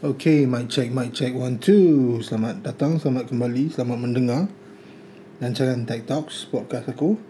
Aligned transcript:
Okay, 0.00 0.48
mic 0.48 0.72
check, 0.72 0.88
mic 0.96 1.12
check, 1.12 1.36
one, 1.36 1.60
two. 1.60 2.24
Selamat 2.24 2.64
datang, 2.64 2.96
selamat 2.96 3.28
kembali, 3.28 3.68
selamat 3.68 3.98
mendengar 4.00 4.48
rancangan 5.44 5.84
Tech 5.84 6.08
Talks, 6.08 6.48
podcast 6.48 6.88
aku. 6.88 7.20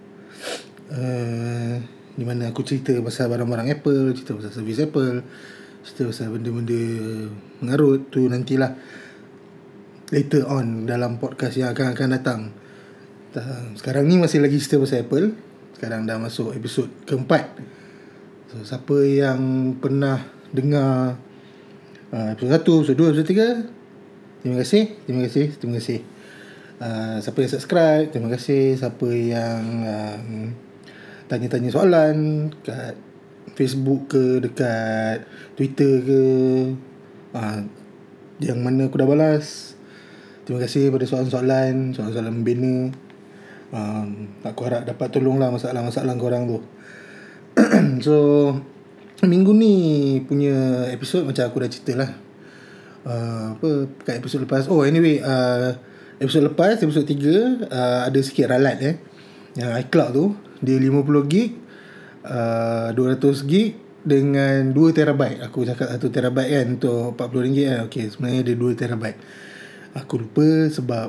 Uh, 0.87 1.83
di 2.15 2.23
mana 2.23 2.55
aku 2.55 2.63
cerita 2.63 2.95
pasal 3.03 3.27
barang-barang 3.27 3.75
Apple, 3.75 4.15
cerita 4.15 4.39
pasal 4.39 4.55
servis 4.55 4.79
Apple, 4.79 5.27
cerita 5.83 6.15
pasal 6.15 6.31
benda-benda 6.31 6.79
mengarut 7.59 8.07
tu 8.07 8.31
nantilah 8.31 8.79
later 10.15 10.47
on 10.47 10.87
dalam 10.87 11.19
podcast 11.19 11.59
yang 11.59 11.75
akan 11.75 11.91
akan 11.91 12.09
datang. 12.23 12.41
Sekarang 13.75 14.07
ni 14.07 14.15
masih 14.15 14.39
lagi 14.39 14.63
cerita 14.63 14.79
pasal 14.79 15.11
Apple. 15.11 15.35
Sekarang 15.75 16.07
dah 16.07 16.23
masuk 16.23 16.55
episod 16.55 16.87
keempat. 17.03 17.51
So, 18.55 18.63
siapa 18.63 18.95
yang 19.11 19.75
pernah 19.83 20.23
dengar 20.55 21.19
Episode 22.11 22.67
1, 22.67 22.91
episode 22.91 22.99
2, 22.99 23.11
episode 23.15 23.31
3 23.71 24.43
Terima 24.43 24.57
kasih 24.59 24.83
Terima 25.07 25.21
kasih 25.31 25.47
Terima 25.55 25.75
kasih. 25.79 25.99
Uh, 26.83 27.17
Siapa 27.23 27.39
yang 27.39 27.53
subscribe 27.55 28.07
Terima 28.11 28.29
kasih. 28.35 28.75
Siapa 28.75 29.09
yang 29.15 29.63
um, 29.87 30.29
Tanya-tanya 31.31 31.71
soalan 31.71 32.51
Kat 32.67 32.99
Facebook 33.55 34.11
ke 34.11 34.43
Dekat 34.43 35.23
Twitter 35.55 36.03
ke. 36.03 36.23
Uh, 37.31 37.63
Yang 38.43 38.59
mana 38.59 38.91
aku 38.91 38.99
dah 38.99 39.07
balas. 39.07 39.79
Terima 40.43 40.59
kasih 40.67 40.91
pada 40.91 41.07
soalan-soalan 41.07 41.95
Soalan-soalan 41.95 42.35
membina. 42.43 42.91
Um, 43.71 44.35
Aku 44.43 44.67
harap 44.67 44.83
dapat 44.83 45.15
tolong 45.15 45.39
lah 45.39 45.55
Masalah-masalah 45.55 46.19
korang 46.19 46.51
tu. 46.51 46.59
So 48.03 48.19
minggu 49.29 49.53
ni 49.53 49.75
punya 50.25 50.89
episod 50.89 51.29
macam 51.29 51.45
aku 51.45 51.61
dah 51.61 51.71
cerita 51.73 51.93
lah 51.93 52.11
uh, 53.05 53.57
apa 53.57 53.69
kat 54.05 54.21
episod 54.21 54.43
lepas. 54.45 54.69
Oh 54.69 54.85
anyway 54.85 55.21
uh, 55.23 55.77
episod 56.21 56.45
lepas 56.45 56.81
episod 56.81 57.05
3 57.05 57.69
uh, 57.69 58.01
ada 58.09 58.19
sikit 58.21 58.51
ralat 58.51 58.79
eh. 58.81 58.97
Yang 59.57 59.71
iCloud 59.87 60.11
tu 60.15 60.25
dia 60.61 60.77
50 60.77 61.33
gig 61.33 61.57
uh, 62.29 62.93
200 62.93 63.51
gig 63.51 63.77
dengan 64.01 64.73
2 64.73 64.97
terabyte. 64.97 65.41
Aku 65.45 65.65
cakap 65.65 65.93
1 65.93 66.01
terabyte 66.13 66.51
kan 66.53 66.67
untuk 66.77 67.17
40 67.17 67.47
ringgit 67.47 67.67
kan. 67.69 67.81
Ok 67.89 67.97
sebenarnya 68.09 68.41
dia 68.53 68.57
2 68.57 68.81
terabyte. 68.81 69.19
Aku 69.97 70.23
lupa 70.23 70.71
sebab 70.71 71.09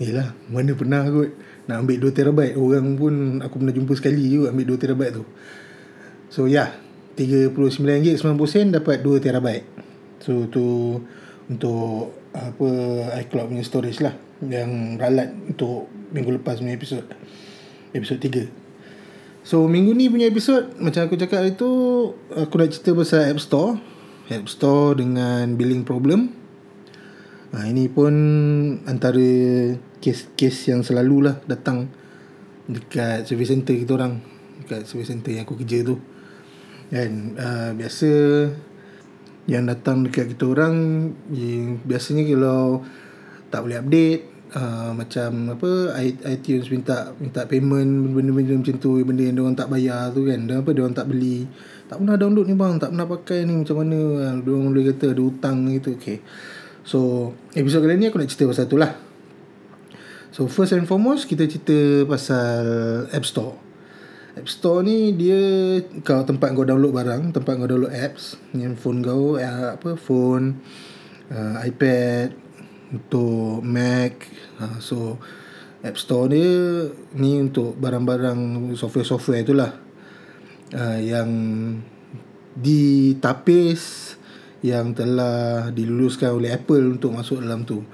yelah 0.00 0.34
mana 0.50 0.72
pernah 0.74 1.04
kot 1.06 1.30
nak 1.68 1.86
ambil 1.86 2.10
2 2.10 2.16
terabyte. 2.16 2.54
Orang 2.58 2.98
pun 2.98 3.38
aku 3.44 3.54
pernah 3.60 3.74
jumpa 3.74 3.92
sekali 3.94 4.24
juga 4.26 4.50
ambil 4.50 4.74
2 4.74 4.82
terabyte 4.82 5.14
tu. 5.20 5.24
So 6.32 6.48
yeah 6.48 6.81
RM39.90 7.16 8.76
dapat 8.76 9.04
2 9.04 9.20
terabyte. 9.20 9.66
So 10.22 10.46
tu 10.48 10.98
untuk 11.50 12.16
apa 12.32 12.68
iCloud 13.26 13.52
punya 13.52 13.64
storage 13.66 14.00
lah 14.00 14.16
yang 14.40 14.96
ralat 14.96 15.34
untuk 15.52 15.90
minggu 16.10 16.40
lepas 16.40 16.58
punya 16.58 16.74
episod. 16.74 17.04
Episod 17.92 18.18
3. 18.18 18.48
So 19.42 19.66
minggu 19.66 19.92
ni 19.92 20.06
punya 20.06 20.30
episod 20.30 20.70
macam 20.78 21.10
aku 21.10 21.18
cakap 21.18 21.42
itu 21.44 21.70
aku 22.30 22.54
nak 22.56 22.70
cerita 22.70 22.94
pasal 22.94 23.28
App 23.28 23.42
Store. 23.42 23.76
App 24.30 24.46
Store 24.46 24.94
dengan 24.96 25.58
billing 25.58 25.82
problem. 25.82 26.32
Ha, 27.52 27.68
ini 27.68 27.84
pun 27.92 28.14
antara 28.88 29.20
kes-kes 30.00 30.72
yang 30.72 30.80
selalu 30.80 31.28
lah 31.28 31.36
datang 31.44 31.92
dekat 32.64 33.28
service 33.28 33.52
center 33.52 33.76
kita 33.76 33.92
orang. 33.98 34.24
Dekat 34.64 34.88
service 34.88 35.12
center 35.12 35.36
yang 35.36 35.44
aku 35.44 35.60
kerja 35.60 35.84
tu. 35.84 36.00
Kan 36.92 37.40
uh, 37.40 37.70
Biasa 37.72 38.10
Yang 39.48 39.64
datang 39.72 40.04
dekat 40.04 40.36
kita 40.36 40.44
orang 40.52 40.76
Biasanya 41.88 42.28
kalau 42.28 42.84
Tak 43.48 43.64
boleh 43.64 43.80
update 43.80 44.22
uh, 44.52 44.92
Macam 44.92 45.56
apa 45.56 45.96
iTunes 46.28 46.68
minta 46.68 47.16
Minta 47.16 47.48
payment 47.48 48.12
Benda-benda 48.12 48.60
macam 48.60 48.76
tu 48.76 49.00
Benda 49.00 49.24
yang 49.24 49.40
orang 49.40 49.56
tak 49.56 49.72
bayar 49.72 50.12
tu 50.12 50.28
kan 50.28 50.44
Dan 50.44 50.60
apa 50.60 50.70
orang 50.76 50.92
tak 50.92 51.08
beli. 51.08 51.48
Tak 51.88 51.96
pernah 51.96 52.16
download 52.20 52.46
ni 52.52 52.56
bang 52.60 52.76
Tak 52.76 52.92
pernah 52.92 53.08
pakai 53.08 53.48
ni 53.48 53.52
Macam 53.64 53.76
mana? 53.80 53.98
Diorang 54.44 54.68
boleh 54.76 54.84
kata 54.92 55.16
ada 55.16 55.22
hutang 55.24 55.72
gitu 55.72 55.96
Okay. 55.96 56.20
So 56.84 57.32
Episode 57.56 57.88
kali 57.88 57.96
ni 57.96 58.12
aku 58.12 58.20
nak 58.20 58.28
cerita 58.28 58.52
pasal 58.52 58.68
tu 58.68 58.76
lah. 58.76 58.92
So 60.28 60.44
first 60.44 60.76
and 60.76 60.84
foremost 60.84 61.24
Kita 61.24 61.48
cerita 61.48 62.04
pasal 62.04 62.60
App 63.08 63.24
Store 63.24 63.71
App 64.32 64.48
Store 64.48 64.80
ni 64.80 65.12
dia 65.12 65.36
kau 66.00 66.24
tempat 66.24 66.56
kau 66.56 66.64
download 66.64 66.96
barang, 66.96 67.36
tempat 67.36 67.52
kau 67.52 67.68
download 67.68 67.92
apps 67.92 68.40
yang 68.56 68.72
phone 68.80 69.04
kau 69.04 69.36
uh, 69.36 69.76
apa 69.76 69.92
phone 70.00 70.56
uh, 71.28 71.60
iPad 71.60 72.32
untuk 72.92 73.60
Mac. 73.60 74.24
Uh, 74.56 74.80
so 74.80 75.20
App 75.84 76.00
Store 76.00 76.32
dia 76.32 76.88
ni 77.12 77.44
untuk 77.44 77.76
barang-barang 77.76 78.72
software-software 78.72 79.44
itulah. 79.44 79.72
Uh, 80.72 80.96
yang 80.96 81.28
ditapis 82.56 84.16
yang 84.64 84.96
telah 84.96 85.68
diluluskan 85.74 86.32
oleh 86.32 86.56
Apple 86.56 86.96
untuk 86.96 87.12
masuk 87.12 87.44
dalam 87.44 87.68
tu. 87.68 87.84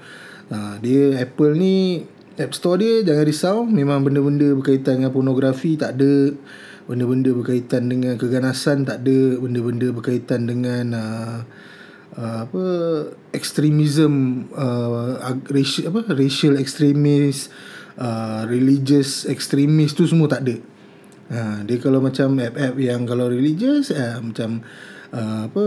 Uh, 0.47 0.79
dia 0.79 1.19
Apple 1.19 1.59
ni 1.59 2.07
App 2.39 2.55
Store 2.55 2.79
dia 2.79 3.03
jangan 3.03 3.23
risau. 3.27 3.57
Memang 3.67 4.07
benda-benda 4.07 4.55
berkaitan 4.55 5.03
dengan 5.03 5.11
pornografi 5.11 5.75
tak 5.75 5.99
ada. 5.99 6.31
Benda-benda 6.87 7.35
berkaitan 7.35 7.91
dengan 7.91 8.15
keganasan 8.15 8.87
tak 8.87 9.03
ada. 9.03 9.19
Benda-benda 9.43 9.91
berkaitan 9.91 10.47
dengan 10.47 10.85
uh, 10.95 11.37
uh, 12.15 12.39
apa 12.47 12.63
extremism 13.35 14.47
uh, 14.55 15.19
racial 15.51 15.91
apa 15.91 16.15
racial 16.15 16.55
extremist 16.55 17.51
uh, 17.99 18.47
religious 18.47 19.27
extremist 19.27 19.99
tu 19.99 20.07
semua 20.07 20.31
tak 20.31 20.47
ada. 20.47 20.55
Ha, 21.29 21.61
dia 21.61 21.77
kalau 21.77 22.01
macam 22.01 22.41
app-app 22.41 22.73
yang 22.81 23.05
kalau 23.05 23.29
religious 23.29 23.93
uh, 23.93 24.17
macam 24.17 24.65
uh, 25.13 25.45
apa 25.45 25.65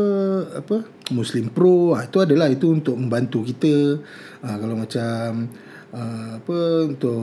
apa 0.59 0.77
muslim 1.15 1.55
pro 1.55 1.95
uh, 1.95 2.03
itu 2.03 2.19
adalah 2.19 2.51
itu 2.51 2.67
untuk 2.67 2.99
membantu 2.99 3.47
kita. 3.47 4.03
Uh, 4.43 4.57
kalau 4.59 4.75
macam 4.75 5.47
uh, 5.93 6.41
apa 6.41 6.59
untuk 6.89 7.23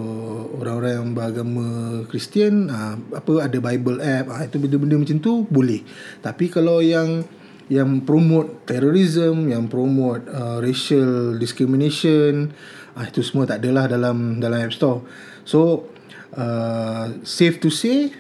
orang-orang 0.62 0.94
yang 1.02 1.10
beragama 1.18 1.68
Kristian 2.08 2.70
uh, 2.70 2.96
apa 3.12 3.50
ada 3.50 3.58
Bible 3.58 4.00
app 4.00 4.30
uh, 4.30 4.42
itu 4.46 4.58
benda-benda 4.62 4.96
macam 5.02 5.18
tu 5.20 5.34
boleh. 5.50 5.82
Tapi 6.22 6.48
kalau 6.48 6.80
yang 6.80 7.26
yang 7.70 8.02
promote 8.02 8.66
terrorism 8.66 9.46
yang 9.50 9.70
promote 9.70 10.26
uh, 10.30 10.58
racial 10.58 11.38
discrimination 11.38 12.50
uh, 12.98 13.06
itu 13.06 13.22
semua 13.22 13.46
tak 13.46 13.62
adalah 13.62 13.86
dalam 13.86 14.42
dalam 14.42 14.58
App 14.58 14.74
Store. 14.74 15.06
So 15.46 15.90
uh, 16.34 17.14
safe 17.26 17.62
to 17.62 17.70
say 17.70 18.14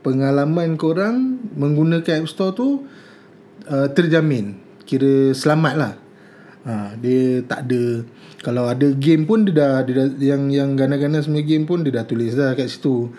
pengalaman 0.00 0.80
korang 0.80 1.40
menggunakan 1.56 2.24
App 2.24 2.28
Store 2.28 2.52
tu 2.52 2.88
uh, 3.68 3.88
terjamin. 3.92 4.60
Kira 4.84 5.32
selamat 5.32 5.74
lah 5.76 5.94
uh, 6.66 6.90
dia 7.00 7.40
tak 7.44 7.68
ada 7.68 8.04
kalau 8.40 8.72
ada 8.72 8.88
game 8.96 9.28
pun 9.28 9.44
dia 9.44 9.52
dah, 9.52 9.76
dia 9.84 10.00
dah 10.00 10.06
yang 10.16 10.48
yang 10.48 10.72
gana-gana 10.72 11.20
semua 11.20 11.44
game 11.44 11.68
pun 11.68 11.84
dia 11.84 11.92
dah 11.92 12.08
tulis 12.08 12.32
dah 12.32 12.56
kat 12.56 12.72
situ. 12.72 13.12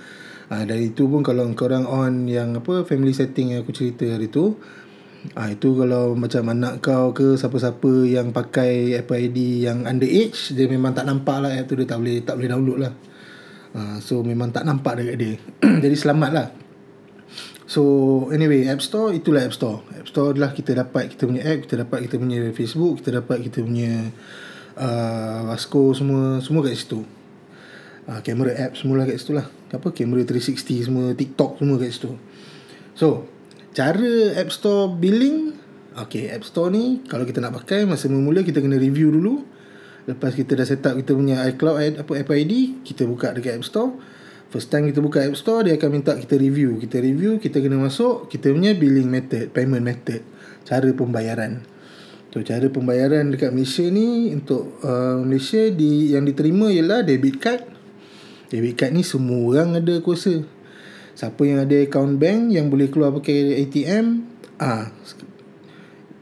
Ha, 0.50 0.66
dari 0.68 0.92
itu 0.92 1.08
pun 1.08 1.24
kalau 1.24 1.48
kau 1.56 1.70
orang 1.70 1.88
on 1.88 2.14
yang 2.28 2.59
apa 2.59 2.84
family 2.84 3.16
setting 3.16 3.56
yang 3.56 3.64
aku 3.64 3.72
cerita 3.72 4.04
hari 4.04 4.28
tu 4.28 4.60
ha, 5.38 5.48
itu 5.48 5.78
kalau 5.80 6.12
macam 6.12 6.44
anak 6.52 6.84
kau 6.84 7.16
ke 7.16 7.40
siapa-siapa 7.40 8.04
yang 8.04 8.36
pakai 8.36 9.00
Apple 9.00 9.31
ID 9.31 9.64
yang 9.64 9.88
underage 9.88 10.52
dia 10.52 10.68
memang 10.68 10.92
tak 10.92 11.08
nampak 11.08 11.40
lah 11.40 11.56
app 11.56 11.72
tu 11.72 11.80
dia 11.80 11.88
tak 11.88 12.04
boleh 12.04 12.20
tak 12.26 12.36
boleh 12.36 12.50
download 12.52 12.80
lah. 12.84 12.94
Ha, 13.72 13.80
so 14.04 14.20
memang 14.26 14.52
tak 14.52 14.68
nampak 14.68 15.00
dekat 15.00 15.16
dia. 15.16 15.34
Jadi 15.88 15.96
selamat 15.96 16.31
lah. 16.36 16.48
So 17.64 17.81
anyway 18.36 18.68
App 18.68 18.84
Store 18.84 19.16
itulah 19.16 19.48
App 19.48 19.56
Store. 19.56 19.88
App 19.96 20.10
Store 20.12 20.36
adalah 20.36 20.52
kita 20.52 20.76
dapat 20.76 21.16
kita 21.16 21.24
punya 21.24 21.48
app, 21.48 21.64
kita 21.64 21.88
dapat 21.88 22.10
kita 22.10 22.20
punya 22.20 22.52
Facebook, 22.52 23.00
kita 23.00 23.24
dapat 23.24 23.38
kita 23.48 23.63
punya 23.63 24.12
uh, 24.77 25.39
Vasco 25.50 25.91
semua 25.95 26.39
semua 26.39 26.62
kat 26.63 26.77
situ. 26.77 27.01
Uh, 28.06 28.19
kamera 28.21 28.51
app 28.57 28.77
semua 28.77 29.03
kat 29.03 29.18
situ 29.18 29.35
lah. 29.35 29.47
Apa 29.71 29.95
kamera 29.95 30.23
360 30.27 30.88
semua, 30.88 31.06
TikTok 31.15 31.59
semua 31.59 31.75
kat 31.79 31.91
situ. 31.91 32.12
So, 32.91 33.25
cara 33.71 34.35
App 34.35 34.51
Store 34.51 34.91
billing 34.91 35.62
Okay, 35.91 36.31
App 36.31 36.47
Store 36.47 36.71
ni 36.71 37.03
kalau 37.03 37.27
kita 37.27 37.44
nak 37.44 37.51
pakai 37.51 37.83
masa 37.83 38.07
mula 38.07 38.47
kita 38.47 38.63
kena 38.63 38.79
review 38.79 39.12
dulu. 39.12 39.44
Lepas 40.07 40.39
kita 40.39 40.56
dah 40.56 40.63
set 40.63 40.88
up 40.88 40.95
kita 40.95 41.12
punya 41.12 41.44
iCloud 41.51 42.00
apa 42.00 42.12
Apple 42.15 42.38
ID, 42.47 42.79
kita 42.88 43.03
buka 43.03 43.35
dekat 43.35 43.59
App 43.59 43.68
Store. 43.68 43.91
First 44.56 44.71
time 44.71 44.88
kita 44.88 45.03
buka 45.03 45.19
App 45.19 45.35
Store, 45.35 45.68
dia 45.68 45.75
akan 45.75 46.00
minta 46.00 46.15
kita 46.15 46.39
review. 46.39 46.79
Kita 46.79 46.95
review, 47.03 47.44
kita 47.44 47.59
kena 47.59 47.75
masuk 47.75 48.31
kita 48.31 48.56
punya 48.56 48.71
billing 48.71 49.12
method, 49.12 49.51
payment 49.51 49.83
method, 49.83 50.23
cara 50.63 50.88
pembayaran. 50.95 51.59
So, 52.31 52.39
cara 52.48 52.63
pembayaran 52.72 53.28
dekat 53.28 53.51
Malaysia 53.51 53.83
ni 53.92 54.31
untuk 54.31 54.80
uh, 54.88 55.19
Malaysia 55.19 55.68
di 55.68 56.16
yang 56.16 56.24
diterima 56.24 56.72
ialah 56.72 57.04
debit 57.04 57.44
card. 57.44 57.68
Debit 58.48 58.80
card 58.80 58.95
ni 58.95 59.04
semua 59.04 59.51
orang 59.51 59.83
ada 59.83 60.00
kuasa. 60.00 60.39
Siapa 61.12 61.44
yang 61.44 61.60
ada 61.68 61.75
account 61.75 62.16
bank 62.16 62.56
yang 62.56 62.72
boleh 62.72 62.88
keluar 62.88 63.12
pakai 63.12 63.68
ATM, 63.68 64.24
ah 64.63 64.88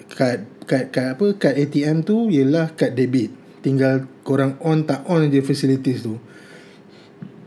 kad 0.10 0.50
kad, 0.66 0.90
kad 0.90 1.14
apa 1.14 1.38
kad 1.38 1.54
ATM 1.54 2.02
tu 2.02 2.34
ialah 2.34 2.74
kad 2.74 2.98
debit. 2.98 3.30
Tinggal 3.62 4.10
korang 4.26 4.58
on 4.66 4.90
tak 4.90 5.06
on 5.06 5.30
je 5.30 5.46
facilities 5.46 6.02
tu. 6.02 6.18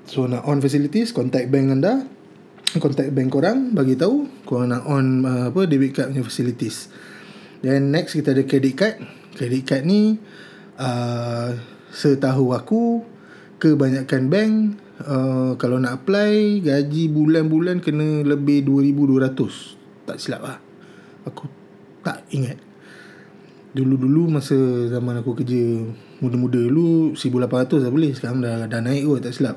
So 0.06 0.30
nak 0.30 0.46
on 0.46 0.62
facilities 0.62 1.10
contact 1.10 1.50
bank 1.50 1.66
anda. 1.66 2.06
Contact 2.78 3.10
bank 3.10 3.26
korang 3.26 3.74
bagi 3.74 3.98
tahu 3.98 4.46
korang 4.46 4.70
nak 4.70 4.86
on 4.86 5.26
uh, 5.26 5.50
apa 5.50 5.66
debit 5.66 5.98
card 5.98 6.14
punya 6.14 6.22
facilities 6.22 7.10
then 7.62 7.94
next 7.94 8.18
kita 8.18 8.34
ada 8.34 8.44
credit 8.44 8.74
card. 8.74 8.96
Credit 9.38 9.62
card 9.64 9.82
ni 9.88 10.20
uh, 10.76 11.56
setahu 11.92 12.52
aku 12.52 13.06
kebanyakan 13.62 14.22
bank 14.26 14.52
uh, 15.06 15.54
kalau 15.54 15.78
nak 15.78 16.02
apply 16.02 16.58
gaji 16.58 17.06
bulan-bulan 17.06 17.78
kena 17.78 18.26
lebih 18.26 18.66
2200 18.66 20.08
tak 20.08 20.18
silap 20.18 20.42
lah. 20.42 20.58
Aku 21.24 21.46
tak 22.02 22.26
ingat. 22.34 22.58
Dulu-dulu 23.72 24.28
masa 24.28 24.58
zaman 24.90 25.22
aku 25.22 25.32
kerja 25.38 25.86
muda-muda 26.20 26.60
dulu 26.60 27.14
1800 27.16 27.88
dah 27.88 27.92
boleh. 27.94 28.12
Sekarang 28.12 28.42
dah, 28.42 28.66
dah 28.66 28.82
naik 28.82 29.06
kot 29.06 29.20
tak 29.24 29.32
silap. 29.32 29.56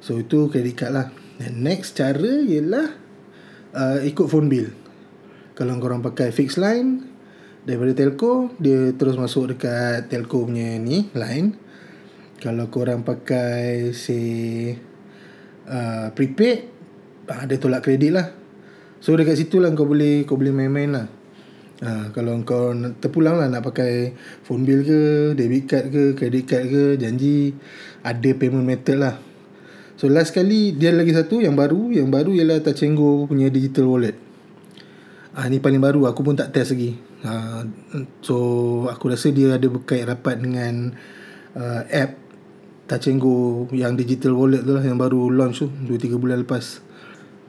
So 0.00 0.22
itu 0.22 0.48
credit 0.48 0.78
card 0.78 0.92
lah. 0.94 1.06
Dan 1.36 1.66
next 1.66 1.98
cara 1.98 2.46
ialah 2.46 2.96
uh, 3.76 3.98
ikut 4.06 4.30
phone 4.30 4.48
bill. 4.48 4.70
Kalau 5.56 5.76
korang 5.80 6.00
pakai 6.04 6.32
fixed 6.32 6.60
line 6.60 7.15
daripada 7.66 7.92
telco 7.98 8.54
dia 8.62 8.94
terus 8.94 9.18
masuk 9.18 9.58
dekat 9.58 10.06
telco 10.06 10.46
punya 10.46 10.78
ni 10.78 11.10
line 11.12 11.58
kalau 12.38 12.70
korang 12.70 13.02
pakai 13.02 13.90
say 13.90 14.78
uh, 15.66 16.14
prepaid 16.14 16.70
uh, 17.26 17.42
dia 17.44 17.58
tolak 17.58 17.82
kredit 17.82 18.14
lah 18.14 18.30
so 19.02 19.18
dekat 19.18 19.34
situ 19.34 19.58
lah 19.58 19.74
kau 19.74 19.84
boleh 19.84 20.22
kau 20.22 20.38
boleh 20.38 20.54
main-main 20.54 20.90
lah 20.94 21.06
Ha, 21.76 22.08
kalau 22.16 22.40
kau 22.40 22.72
terpulang 23.04 23.36
lah 23.36 23.52
nak 23.52 23.60
pakai 23.60 24.16
phone 24.48 24.64
bill 24.64 24.80
ke, 24.80 25.00
debit 25.36 25.68
card 25.68 25.92
ke, 25.92 26.02
credit 26.16 26.44
card 26.48 26.64
ke, 26.72 26.84
janji 26.96 27.52
ada 28.00 28.30
payment 28.32 28.64
method 28.64 28.96
lah. 28.96 29.20
So 30.00 30.08
last 30.08 30.32
kali 30.32 30.72
dia 30.72 30.88
lagi 30.96 31.12
satu 31.12 31.44
yang 31.44 31.52
baru, 31.52 31.92
yang 31.92 32.08
baru 32.08 32.32
ialah 32.32 32.64
Touch 32.64 32.80
Go 32.96 33.28
punya 33.28 33.52
digital 33.52 33.92
wallet. 33.92 34.16
Ah 35.36 35.44
ha, 35.44 35.52
ni 35.52 35.60
paling 35.60 35.76
baru 35.76 36.08
aku 36.08 36.24
pun 36.24 36.32
tak 36.32 36.48
test 36.56 36.72
lagi. 36.72 36.96
Ha, 37.26 37.66
so 38.22 38.36
aku 38.86 39.10
rasa 39.10 39.34
dia 39.34 39.58
ada 39.58 39.66
berkait 39.66 40.06
rapat 40.06 40.38
dengan 40.38 40.94
uh, 41.58 41.82
app 41.90 42.14
Touch 42.86 43.10
Go 43.18 43.66
yang 43.74 43.98
digital 43.98 44.38
wallet 44.38 44.62
tu 44.62 44.78
lah 44.78 44.84
yang 44.86 44.94
baru 44.94 45.26
launch 45.34 45.58
tu 45.58 45.66
2 45.66 45.90
3 45.90 46.22
bulan 46.22 46.46
lepas. 46.46 46.86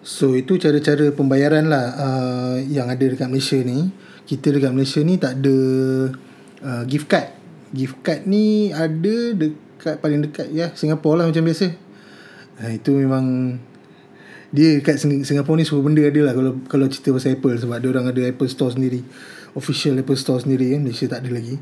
So 0.01 0.33
itu 0.33 0.57
cara-cara 0.57 1.13
pembayaran 1.13 1.69
lah 1.69 1.85
uh, 1.93 2.55
yang 2.65 2.89
ada 2.89 3.05
dekat 3.05 3.29
Malaysia 3.29 3.61
ni 3.61 3.93
kita 4.25 4.49
dekat 4.49 4.73
Malaysia 4.73 4.99
ni 5.05 5.15
tak 5.21 5.39
ada 5.39 5.57
uh, 6.65 6.83
gift 6.89 7.05
card. 7.05 7.31
Gift 7.69 8.01
card 8.01 8.25
ni 8.25 8.73
ada 8.73 9.15
dekat 9.37 10.01
paling 10.01 10.25
dekat 10.25 10.49
ya 10.49 10.73
Singapura 10.73 11.21
lah 11.21 11.25
macam 11.29 11.45
biasa. 11.45 11.69
Uh, 12.57 12.71
itu 12.73 12.97
memang 12.97 13.55
dia 14.49 14.81
dekat 14.81 14.97
Singapura 14.99 15.61
ni 15.61 15.69
semua 15.69 15.85
benda 15.85 16.01
ada 16.01 16.21
lah 16.23 16.33
kalau 16.33 16.51
kalau 16.65 16.85
cerita 16.89 17.13
pasal 17.13 17.37
Apple 17.37 17.61
sebab 17.61 17.77
dia 17.77 17.89
orang 17.93 18.09
ada 18.09 18.21
Apple 18.25 18.49
Store 18.49 18.73
sendiri. 18.73 19.05
Official 19.55 19.99
Apple 20.01 20.19
Store 20.19 20.41
sendiri 20.43 20.75
kan 20.75 20.83
Malaysia 20.83 21.07
tak 21.07 21.23
ada 21.23 21.29
lagi. 21.31 21.55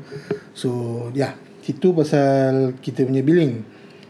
So 0.56 0.70
ya 1.12 1.30
yeah, 1.30 1.32
itu 1.66 1.92
pasal 1.92 2.78
kita 2.78 3.06
punya 3.06 3.22
billing. 3.22 3.62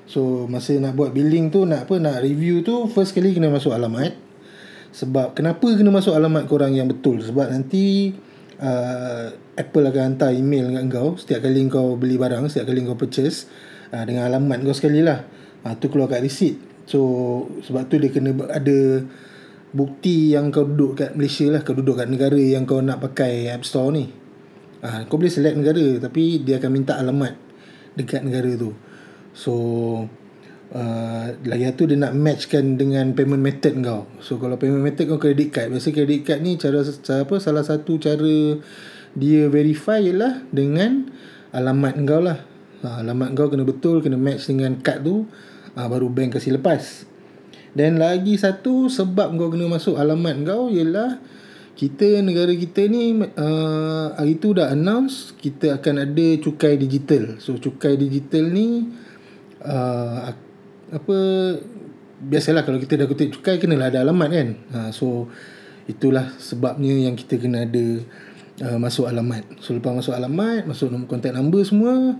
So 0.07 0.47
masa 0.47 0.79
nak 0.79 0.95
buat 0.95 1.11
billing 1.11 1.51
tu 1.51 1.67
nak 1.67 1.91
apa 1.91 1.99
nak 1.99 2.23
review 2.23 2.63
tu 2.63 2.87
first 2.87 3.13
kali 3.13 3.35
kena 3.35 3.51
masuk 3.51 3.75
alamat. 3.75 4.15
Sebab 4.97 5.37
kenapa 5.37 5.67
kena 5.77 5.93
masuk 5.93 6.17
alamat 6.17 6.49
korang 6.49 6.73
yang 6.73 6.89
betul? 6.89 7.21
Sebab 7.21 7.53
nanti 7.53 8.15
uh, 8.63 9.29
Apple 9.57 9.85
akan 9.93 10.03
hantar 10.15 10.33
email 10.33 10.73
dengan 10.73 10.89
kau 10.89 11.21
setiap 11.21 11.45
kali 11.45 11.69
kau 11.69 12.01
beli 12.01 12.17
barang, 12.17 12.49
setiap 12.49 12.73
kali 12.73 12.81
kau 12.87 12.97
purchase 12.97 13.51
uh, 13.93 14.05
dengan 14.09 14.31
alamat 14.31 14.65
kau 14.65 14.73
sekali 14.73 15.05
lah. 15.05 15.27
Uh, 15.67 15.75
tu 15.77 15.93
keluar 15.93 16.09
kat 16.09 16.25
receipt. 16.25 16.57
So 16.87 17.01
sebab 17.67 17.91
tu 17.91 17.99
dia 17.99 18.09
kena 18.15 18.33
ada 18.49 19.03
bukti 19.77 20.33
yang 20.33 20.49
kau 20.49 20.65
duduk 20.65 21.05
kat 21.05 21.13
Malaysia 21.13 21.53
lah, 21.53 21.61
kau 21.61 21.77
duduk 21.77 22.01
kat 22.01 22.09
negara 22.09 22.41
yang 22.41 22.65
kau 22.65 22.81
nak 22.81 23.05
pakai 23.05 23.53
App 23.53 23.69
Store 23.69 23.93
ni. 23.93 24.09
Uh, 24.81 25.05
kau 25.09 25.21
boleh 25.21 25.33
select 25.33 25.57
negara 25.61 26.01
tapi 26.01 26.41
dia 26.41 26.57
akan 26.57 26.71
minta 26.73 26.97
alamat 26.97 27.37
dekat 27.93 28.25
negara 28.25 28.57
tu. 28.57 28.73
So 29.37 29.53
uh, 30.73 31.27
lagi 31.45 31.65
satu 31.69 31.93
dia 31.93 32.01
nak 32.01 32.17
matchkan 32.17 32.81
dengan 32.81 33.13
payment 33.13 33.45
method 33.45 33.77
kau. 33.85 34.09
So 34.25 34.41
kalau 34.41 34.57
payment 34.57 34.81
method 34.81 35.13
kau 35.13 35.21
credit 35.21 35.53
card, 35.53 35.69
biasa 35.77 35.93
credit 35.93 36.25
card 36.25 36.41
ni 36.41 36.57
cara, 36.57 36.81
cara 36.81 37.29
apa 37.29 37.37
salah 37.37 37.65
satu 37.65 38.01
cara 38.01 38.57
dia 39.17 39.49
verify 39.49 40.01
ialah 40.01 40.45
dengan 40.53 41.09
alamat 41.53 41.95
kau 42.05 42.21
lah. 42.25 42.39
Ha, 42.85 43.01
alamat 43.01 43.33
kau 43.33 43.49
kena 43.49 43.65
betul, 43.65 44.05
kena 44.05 44.21
match 44.21 44.53
dengan 44.53 44.77
kad 44.85 45.01
tu, 45.01 45.25
ha, 45.75 45.89
baru 45.89 46.13
bank 46.13 46.37
kasih 46.37 46.61
lepas. 46.61 47.09
Dan 47.77 48.01
lagi 48.01 48.41
satu 48.41 48.89
sebab 48.89 49.37
kau 49.37 49.53
kena 49.53 49.69
masuk 49.69 50.01
alamat 50.01 50.41
kau 50.49 50.73
ialah 50.73 51.21
kita 51.77 52.25
negara 52.25 52.57
kita 52.57 52.89
ni 52.89 53.21
uh, 53.21 54.17
hari 54.17 54.41
tu 54.41 54.57
dah 54.57 54.73
announce 54.73 55.37
kita 55.37 55.77
akan 55.77 56.09
ada 56.09 56.27
cukai 56.41 56.81
digital. 56.81 57.37
So 57.37 57.61
cukai 57.61 58.01
digital 58.01 58.49
ni 58.49 58.89
uh, 59.61 60.33
apa 60.89 61.19
biasalah 62.17 62.65
kalau 62.65 62.81
kita 62.81 62.97
dah 62.97 63.07
kutip 63.11 63.29
cukai 63.39 63.61
kenalah 63.61 63.93
ada 63.93 64.01
alamat 64.01 64.29
kan 64.33 64.49
ha, 64.73 64.79
so 64.89 65.29
itulah 65.85 66.33
sebabnya 66.41 66.97
yang 66.97 67.15
kita 67.15 67.37
kena 67.37 67.69
ada 67.69 67.87
uh, 68.65 68.79
masuk 68.81 69.05
alamat 69.05 69.45
so 69.61 69.77
lepas 69.77 69.93
masuk 69.93 70.17
alamat 70.17 70.65
masuk 70.65 70.89
nombor 70.89 71.13
contact 71.13 71.37
number 71.37 71.61
semua 71.61 72.17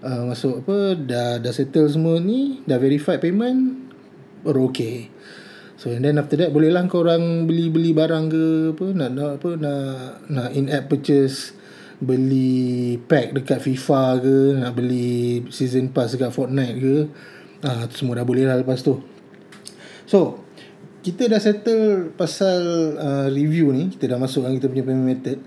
uh, 0.00 0.22
masuk 0.32 0.64
apa 0.64 0.96
dah 0.96 1.30
dah 1.44 1.52
settle 1.52 1.86
semua 1.92 2.16
ni 2.24 2.64
dah 2.64 2.80
verified 2.80 3.20
payment 3.20 3.92
okay 4.44 5.08
so 5.80 5.90
and 5.90 6.04
then 6.04 6.20
after 6.20 6.36
that 6.36 6.52
boleh 6.52 6.68
lah 6.68 6.84
korang 6.86 7.48
beli-beli 7.48 7.96
barang 7.96 8.30
ke 8.30 8.44
apa 8.76 8.86
nak, 8.92 9.10
nak 9.16 9.30
apa 9.40 9.50
nak 9.56 9.84
nak 10.28 10.48
in 10.52 10.68
app 10.68 10.92
purchase 10.92 11.56
beli 11.98 13.00
pack 13.00 13.32
dekat 13.32 13.64
FIFA 13.64 14.02
ke 14.20 14.36
nak 14.60 14.72
beli 14.76 15.44
season 15.48 15.90
pass 15.90 16.12
dekat 16.14 16.30
Fortnite 16.30 16.76
ke 16.78 16.96
Ah, 17.64 17.88
tu 17.88 17.96
semua 17.96 18.20
dah 18.20 18.28
boleh 18.28 18.44
lah 18.44 18.60
lepas 18.60 18.84
tu. 18.84 19.00
So, 20.04 20.44
kita 21.00 21.32
dah 21.32 21.40
settle 21.40 22.12
pasal 22.12 22.60
uh, 23.00 23.26
review 23.32 23.72
ni. 23.72 23.88
Kita 23.88 24.12
dah 24.12 24.20
masuk 24.20 24.44
kita 24.60 24.68
punya 24.68 24.84
payment 24.84 25.08
method. 25.08 25.40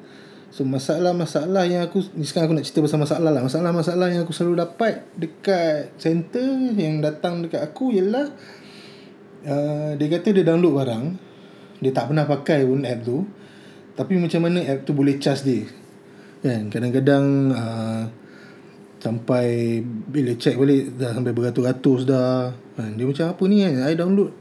So, 0.49 0.65
masalah-masalah 0.65 1.69
yang 1.69 1.85
aku... 1.85 2.01
Ni 2.17 2.25
sekarang 2.25 2.49
aku 2.49 2.55
nak 2.57 2.65
cerita 2.65 2.81
pasal 2.81 2.99
masalah 3.05 3.29
lah. 3.29 3.45
Masalah-masalah 3.45 4.07
yang 4.09 4.25
aku 4.25 4.33
selalu 4.33 4.65
dapat 4.65 5.05
dekat 5.13 5.93
center 6.01 6.73
yang 6.73 7.05
datang 7.05 7.45
dekat 7.45 7.61
aku 7.61 7.93
ialah... 7.93 8.33
Uh, 9.43 9.91
dia 9.99 10.07
kata 10.07 10.33
dia 10.33 10.47
download 10.47 10.73
barang. 10.79 11.05
Dia 11.83 11.91
tak 11.93 12.09
pernah 12.09 12.25
pakai 12.25 12.65
pun 12.65 12.81
app 12.87 13.05
tu. 13.05 13.27
Tapi 13.93 14.17
macam 14.17 14.41
mana 14.45 14.63
app 14.65 14.85
tu 14.87 14.95
boleh 14.95 15.19
charge 15.19 15.41
dia. 15.45 15.61
Kan? 16.41 16.71
Kadang-kadang... 16.71 17.25
Uh, 17.51 18.05
Sampai 18.97 19.77
bila 19.85 20.33
check 20.41 20.57
balik 20.57 20.97
dah 20.97 21.13
sampai 21.13 21.29
beratus-ratus 21.29 22.09
dah. 22.09 22.49
Kan? 22.73 22.97
Dia 22.97 23.05
macam 23.05 23.29
apa 23.29 23.43
ni 23.45 23.61
kan? 23.61 23.85
I 23.85 23.93
download. 23.93 24.33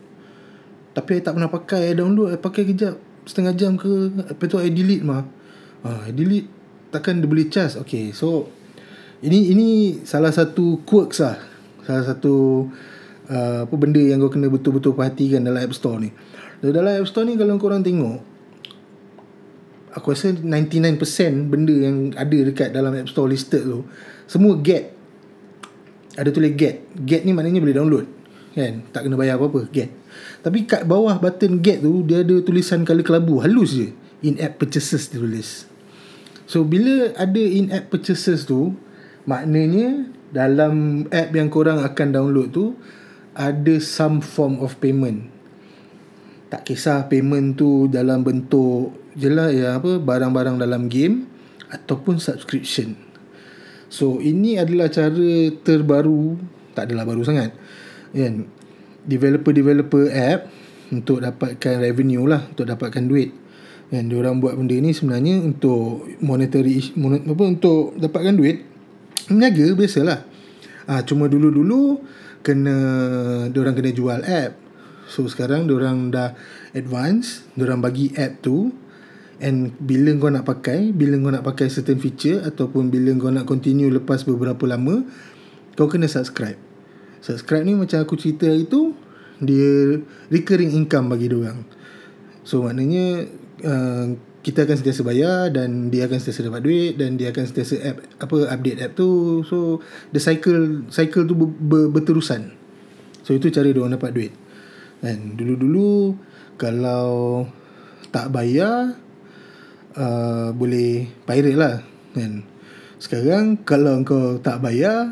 Tapi 0.96 1.10
I 1.12 1.20
tak 1.20 1.36
pernah 1.36 1.52
pakai. 1.52 1.92
I 1.92 1.94
download, 1.94 2.32
I 2.32 2.40
pakai 2.40 2.64
kejap. 2.64 2.96
Setengah 3.28 3.52
jam 3.52 3.76
ke. 3.76 4.16
Lepas 4.16 4.48
tu 4.48 4.56
I 4.56 4.72
delete 4.72 5.04
mah. 5.04 5.28
Ha, 5.84 6.08
I 6.08 6.12
delete. 6.16 6.48
Takkan 6.88 7.20
dia 7.20 7.28
boleh 7.28 7.52
charge. 7.52 7.76
Okay, 7.84 8.16
so. 8.16 8.48
Ini 9.20 9.52
ini 9.52 9.68
salah 10.08 10.32
satu 10.32 10.80
quirks 10.88 11.20
lah. 11.20 11.36
Salah 11.84 12.04
satu 12.08 12.34
uh, 12.64 12.66
apa 13.26 13.74
benda 13.74 13.98
yang 13.98 14.22
kau 14.22 14.30
kena 14.30 14.46
betul-betul 14.46 14.94
perhatikan 14.94 15.42
dalam 15.42 15.58
App 15.58 15.74
Store 15.74 15.98
ni. 15.98 16.10
Dalam 16.62 17.02
App 17.02 17.10
Store 17.10 17.26
ni 17.26 17.34
kalau 17.34 17.58
korang 17.58 17.82
tengok. 17.82 18.38
Aku 19.96 20.12
rasa 20.12 20.28
99% 20.36 21.00
benda 21.48 21.72
yang 21.72 22.12
ada 22.12 22.38
dekat 22.38 22.68
dalam 22.70 22.92
App 22.92 23.08
Store 23.08 23.26
listed 23.32 23.64
tu 23.64 23.88
semua 24.28 24.54
get. 24.60 24.92
Ada 26.16 26.32
tulis 26.32 26.52
get. 26.52 26.84
Get 26.96 27.24
ni 27.24 27.32
maknanya 27.32 27.60
boleh 27.60 27.76
download 27.76 28.06
kan? 28.56 28.88
Tak 28.88 29.04
kena 29.04 29.20
bayar 29.20 29.36
apa-apa 29.36 29.68
get. 29.68 29.92
Tapi 30.40 30.64
kat 30.64 30.88
bawah 30.88 31.20
button 31.20 31.60
get 31.60 31.84
tu 31.84 32.00
dia 32.08 32.24
ada 32.24 32.40
tulisan 32.40 32.88
kala 32.88 33.04
kelabu 33.04 33.44
halus 33.44 33.76
je. 33.76 33.92
In 34.24 34.40
app 34.40 34.56
purchases 34.56 35.12
dia 35.12 35.20
tulis. 35.20 35.68
So 36.48 36.64
bila 36.64 37.12
ada 37.18 37.42
in 37.42 37.68
app 37.68 37.92
purchases 37.92 38.48
tu 38.48 38.72
maknanya 39.28 40.08
dalam 40.32 41.04
app 41.12 41.30
yang 41.36 41.52
korang 41.52 41.84
akan 41.84 42.08
download 42.16 42.48
tu 42.50 42.72
ada 43.36 43.76
some 43.78 44.24
form 44.24 44.58
of 44.64 44.80
payment 44.80 45.28
tak 46.48 46.64
kisah 46.66 47.06
payment 47.12 47.60
tu 47.60 47.86
dalam 47.92 48.24
bentuk 48.24 48.96
jelas 49.12 49.52
ya 49.52 49.76
apa 49.76 50.00
barang-barang 50.00 50.56
dalam 50.56 50.88
game 50.88 51.28
ataupun 51.68 52.16
subscription 52.16 53.06
So 53.86 54.18
ini 54.18 54.58
adalah 54.58 54.90
cara 54.90 55.50
terbaru 55.62 56.34
Tak 56.74 56.90
adalah 56.90 57.06
baru 57.06 57.22
sangat 57.22 57.54
kan? 58.10 58.50
Developer-developer 59.06 60.10
app 60.10 60.50
Untuk 60.90 61.22
dapatkan 61.22 61.78
revenue 61.78 62.26
lah 62.26 62.50
Untuk 62.50 62.66
dapatkan 62.66 63.06
duit 63.06 63.30
Dan 63.86 64.10
orang 64.10 64.42
buat 64.42 64.58
benda 64.58 64.74
ni 64.74 64.90
sebenarnya 64.90 65.46
untuk 65.46 66.10
monetary 66.18 66.82
monet, 66.98 67.22
apa 67.22 67.44
untuk 67.46 67.94
dapatkan 67.94 68.34
duit. 68.34 68.66
Meniaga 69.30 69.62
biasalah. 69.78 70.26
Ah 70.90 71.06
cuma 71.06 71.30
dulu-dulu 71.30 72.02
kena 72.46 72.76
orang 73.50 73.74
kena 73.74 73.90
jual 73.90 74.22
app. 74.22 74.54
So 75.10 75.26
sekarang 75.26 75.66
orang 75.66 76.14
dah 76.14 76.38
advance, 76.70 77.42
orang 77.58 77.82
bagi 77.82 78.14
app 78.14 78.46
tu 78.46 78.70
and 79.42 79.74
bila 79.82 80.14
kau 80.16 80.30
nak 80.30 80.46
pakai, 80.46 80.94
bila 80.94 81.18
kau 81.18 81.34
nak 81.34 81.42
pakai 81.42 81.66
certain 81.66 81.98
feature 81.98 82.46
ataupun 82.46 82.88
bila 82.88 83.10
kau 83.18 83.34
nak 83.34 83.50
continue 83.50 83.90
lepas 83.90 84.22
beberapa 84.22 84.62
lama, 84.70 85.02
kau 85.74 85.90
kena 85.90 86.06
subscribe. 86.06 86.58
Subscribe 87.18 87.66
ni 87.66 87.74
macam 87.74 87.98
aku 88.06 88.14
cerita 88.14 88.46
itu 88.46 88.94
dia 89.42 90.00
recurring 90.30 90.70
income 90.72 91.10
bagi 91.10 91.26
orang. 91.28 91.66
So 92.46 92.62
maknanya 92.62 93.26
uh, 93.66 94.06
kita 94.46 94.62
akan 94.62 94.78
sentiasa 94.78 95.02
bayar 95.02 95.50
dan 95.50 95.90
dia 95.90 96.06
akan 96.06 96.22
sentiasa 96.22 96.46
dapat 96.46 96.62
duit 96.62 96.94
dan 96.94 97.18
dia 97.18 97.34
akan 97.34 97.50
sentiasa 97.50 97.82
app 97.82 97.98
apa 98.22 98.36
update 98.46 98.78
app 98.78 98.94
tu. 98.94 99.42
So 99.42 99.82
the 100.14 100.22
cycle 100.22 100.86
cycle 100.86 101.26
tu 101.26 101.34
ber, 101.34 101.50
ber, 101.50 101.90
berterusan. 101.90 102.54
So 103.26 103.34
itu 103.34 103.50
cara 103.50 103.66
dia 103.74 103.82
orang 103.82 103.98
dapat 103.98 104.14
duit. 104.14 104.30
Dan 105.02 105.34
dulu-dulu 105.34 106.14
kalau 106.62 107.42
tak 108.14 108.30
bayar 108.30 108.94
uh, 109.98 110.54
boleh 110.54 111.10
pirate 111.26 111.58
lah 111.58 111.82
kan. 112.14 112.46
Sekarang 113.02 113.66
kalau 113.66 113.98
kau 114.06 114.38
tak 114.38 114.62
bayar 114.62 115.10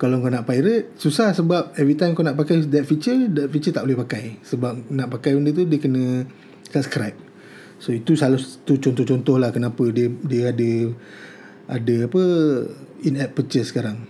kalau 0.00 0.24
kau 0.24 0.32
nak 0.32 0.48
pirate 0.48 0.96
susah 0.96 1.36
sebab 1.36 1.76
every 1.76 1.92
time 1.92 2.16
kau 2.16 2.24
nak 2.24 2.40
pakai 2.40 2.64
that 2.72 2.88
feature 2.88 3.28
that 3.36 3.52
feature 3.52 3.76
tak 3.76 3.84
boleh 3.84 4.00
pakai 4.00 4.40
sebab 4.48 4.88
nak 4.88 5.12
pakai 5.12 5.36
benda 5.36 5.52
tu 5.52 5.68
dia 5.68 5.76
kena 5.76 6.24
subscribe 6.72 7.21
so 7.82 7.90
itu 7.90 8.14
salah 8.14 8.38
tu 8.38 8.78
contoh-contoh 8.78 9.42
lah 9.42 9.50
kenapa 9.50 9.90
dia 9.90 10.06
dia 10.22 10.54
ada 10.54 10.70
ada 11.66 11.94
apa 12.06 12.22
in 13.02 13.18
app 13.18 13.34
purchase 13.34 13.74
sekarang. 13.74 14.06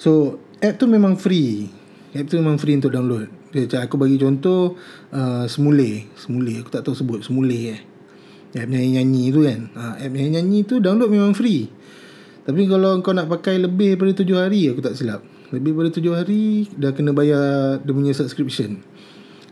So 0.00 0.40
app 0.64 0.80
tu 0.80 0.88
memang 0.88 1.20
free. 1.20 1.68
App 2.16 2.28
tu 2.32 2.40
memang 2.40 2.56
free 2.56 2.80
untuk 2.80 2.92
download. 2.92 3.28
Dia 3.52 3.64
cakap 3.64 3.92
aku 3.92 3.96
bagi 4.00 4.16
contoh 4.20 4.76
uh, 5.12 5.44
semule. 5.48 6.08
Semule 6.16 6.64
aku 6.64 6.70
tak 6.72 6.84
tahu 6.84 6.96
sebut. 6.96 7.20
Semule 7.24 7.76
eh. 7.76 7.80
App 8.56 8.68
nyanyi-nyanyi 8.68 9.24
tu 9.32 9.40
kan. 9.44 9.60
Uh, 9.76 9.94
app 10.00 10.12
nyanyi-nyanyi 10.12 10.64
tu 10.64 10.80
download 10.80 11.12
memang 11.12 11.36
free. 11.36 11.68
Tapi 12.48 12.64
kalau 12.64 13.04
kau 13.04 13.12
nak 13.12 13.28
pakai 13.28 13.60
lebih 13.60 13.92
daripada 13.92 14.24
tujuh 14.24 14.40
hari 14.40 14.72
Aku 14.72 14.80
tak 14.80 14.96
silap. 14.96 15.20
Lebih 15.52 15.76
daripada 15.76 16.00
tujuh 16.00 16.16
hari 16.16 16.64
Dah 16.80 16.96
kena 16.96 17.12
bayar 17.12 17.76
Dia 17.84 17.92
punya 17.92 18.16
subscription. 18.16 18.80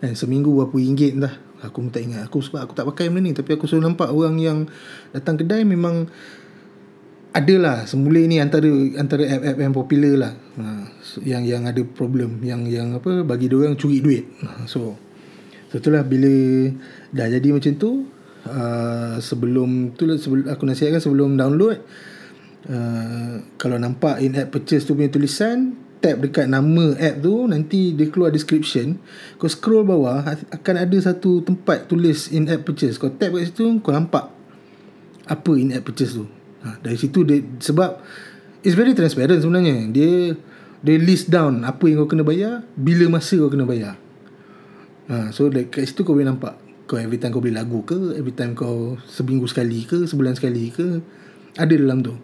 Dan 0.00 0.16
seminggu 0.16 0.48
berapa 0.48 0.72
ringgit 0.72 1.12
dah 1.20 1.36
Aku 1.68 1.84
pun 1.84 1.90
tak 1.90 2.06
ingat. 2.06 2.26
Aku 2.30 2.38
sebab 2.40 2.66
aku 2.66 2.72
tak 2.72 2.86
pakai 2.88 3.10
benda 3.10 3.28
ni. 3.28 3.32
Tapi 3.34 3.58
aku 3.58 3.66
selalu 3.68 3.92
nampak 3.92 4.08
orang 4.10 4.36
yang 4.38 4.58
Datang 5.10 5.36
kedai 5.38 5.66
memang 5.66 6.06
Adalah 7.34 7.84
Semula 7.84 8.22
ni 8.24 8.38
antara 8.38 8.68
Antara 8.96 9.26
app-app 9.26 9.58
yang 9.58 9.74
popular 9.74 10.14
lah. 10.16 10.32
Ha, 10.56 10.64
Yang 11.26 11.42
yang 11.50 11.62
ada 11.66 11.82
problem. 11.84 12.40
Yang 12.40 12.60
yang 12.70 12.88
apa 12.96 13.26
Bagi 13.26 13.50
dia 13.50 13.56
orang 13.58 13.76
curi 13.76 13.98
duit. 14.00 14.24
Ha, 14.46 14.64
So 14.70 14.94
So 15.68 15.82
itulah 15.82 16.06
bila 16.06 16.32
Dah 17.10 17.26
jadi 17.26 17.48
macam 17.50 17.72
tu 17.76 18.06
uh, 18.46 19.16
Sebelum 19.18 19.98
tu 19.98 20.06
lah 20.06 20.16
sebelum, 20.16 20.46
Aku 20.54 20.62
nasihatkan 20.64 21.02
sebelum 21.02 21.34
download 21.34 21.82
Uh, 22.66 23.46
kalau 23.62 23.78
nampak 23.78 24.18
in-app 24.18 24.50
purchase 24.50 24.82
tu 24.82 24.98
punya 24.98 25.06
tulisan 25.06 25.85
tap 25.98 26.20
dekat 26.22 26.46
nama 26.46 26.92
app 26.96 27.20
tu 27.24 27.48
nanti 27.48 27.96
dia 27.96 28.06
keluar 28.12 28.30
description. 28.30 29.00
Kau 29.40 29.48
scroll 29.48 29.84
bawah 29.84 30.22
akan 30.52 30.74
ada 30.76 30.96
satu 31.00 31.42
tempat 31.42 31.88
tulis 31.88 32.30
in-app 32.30 32.64
purchase. 32.68 33.00
Kau 33.00 33.10
tap 33.12 33.32
kat 33.32 33.50
situ 33.50 33.80
kau 33.80 33.92
nampak 33.92 34.30
apa 35.26 35.52
in-app 35.56 35.84
purchase 35.86 36.16
tu. 36.16 36.24
Ha, 36.62 36.78
dari 36.82 36.98
situ 36.98 37.22
dia 37.26 37.42
sebab 37.42 38.00
it's 38.62 38.76
very 38.76 38.92
transparent 38.92 39.40
sebenarnya. 39.42 39.88
Dia 39.90 40.36
dia 40.84 40.96
list 41.00 41.32
down 41.32 41.64
apa 41.64 41.82
yang 41.88 42.04
kau 42.04 42.10
kena 42.12 42.22
bayar 42.22 42.62
bila 42.76 43.10
masa 43.18 43.34
kau 43.40 43.50
kena 43.50 43.66
bayar. 43.66 43.98
Ha, 45.10 45.30
so 45.32 45.48
kat 45.48 45.84
situ 45.86 46.04
kau 46.04 46.14
boleh 46.14 46.28
nampak 46.28 46.54
kau 46.86 46.94
every 46.94 47.18
time 47.18 47.34
kau 47.34 47.42
beli 47.42 47.54
lagu 47.54 47.82
ke 47.82 48.14
every 48.14 48.30
time 48.30 48.54
kau 48.54 48.94
seminggu 49.10 49.50
sekali 49.50 49.82
ke 49.82 50.06
sebulan 50.06 50.38
sekali 50.38 50.70
ke 50.70 51.02
ada 51.58 51.74
dalam 51.74 52.04
tu. 52.04 52.14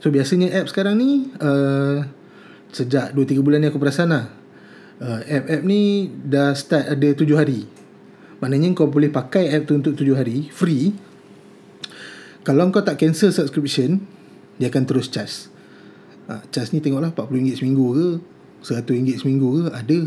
So 0.00 0.08
biasanya 0.08 0.52
app 0.56 0.72
sekarang 0.72 0.96
ni 1.00 1.28
uh, 1.40 2.04
Sejak 2.74 3.14
2-3 3.14 3.44
bulan 3.44 3.62
ni 3.62 3.68
aku 3.70 3.78
perasan 3.78 4.10
lah. 4.10 4.30
Uh, 4.96 5.20
App-app 5.28 5.62
ni 5.62 6.08
dah 6.08 6.56
start 6.56 6.88
ada 6.88 7.08
7 7.12 7.26
hari. 7.36 7.68
Maknanya 8.40 8.76
kau 8.76 8.88
boleh 8.88 9.08
pakai 9.08 9.48
app 9.52 9.64
tu 9.68 9.76
untuk 9.76 9.96
7 9.96 10.12
hari 10.16 10.48
Free. 10.52 10.92
Kalau 12.44 12.68
kau 12.70 12.84
tak 12.84 13.00
cancel 13.00 13.34
subscription 13.34 14.06
Dia 14.56 14.70
akan 14.70 14.82
terus 14.86 15.08
charge. 15.12 15.52
Uh, 16.26 16.40
Charge 16.48 16.72
ni 16.72 16.80
tengoklah 16.80 17.12
RM40 17.12 17.60
seminggu 17.60 17.86
ke 17.92 18.06
RM100 18.64 19.24
seminggu 19.24 19.48
ke 19.52 19.62
Ada. 19.72 19.98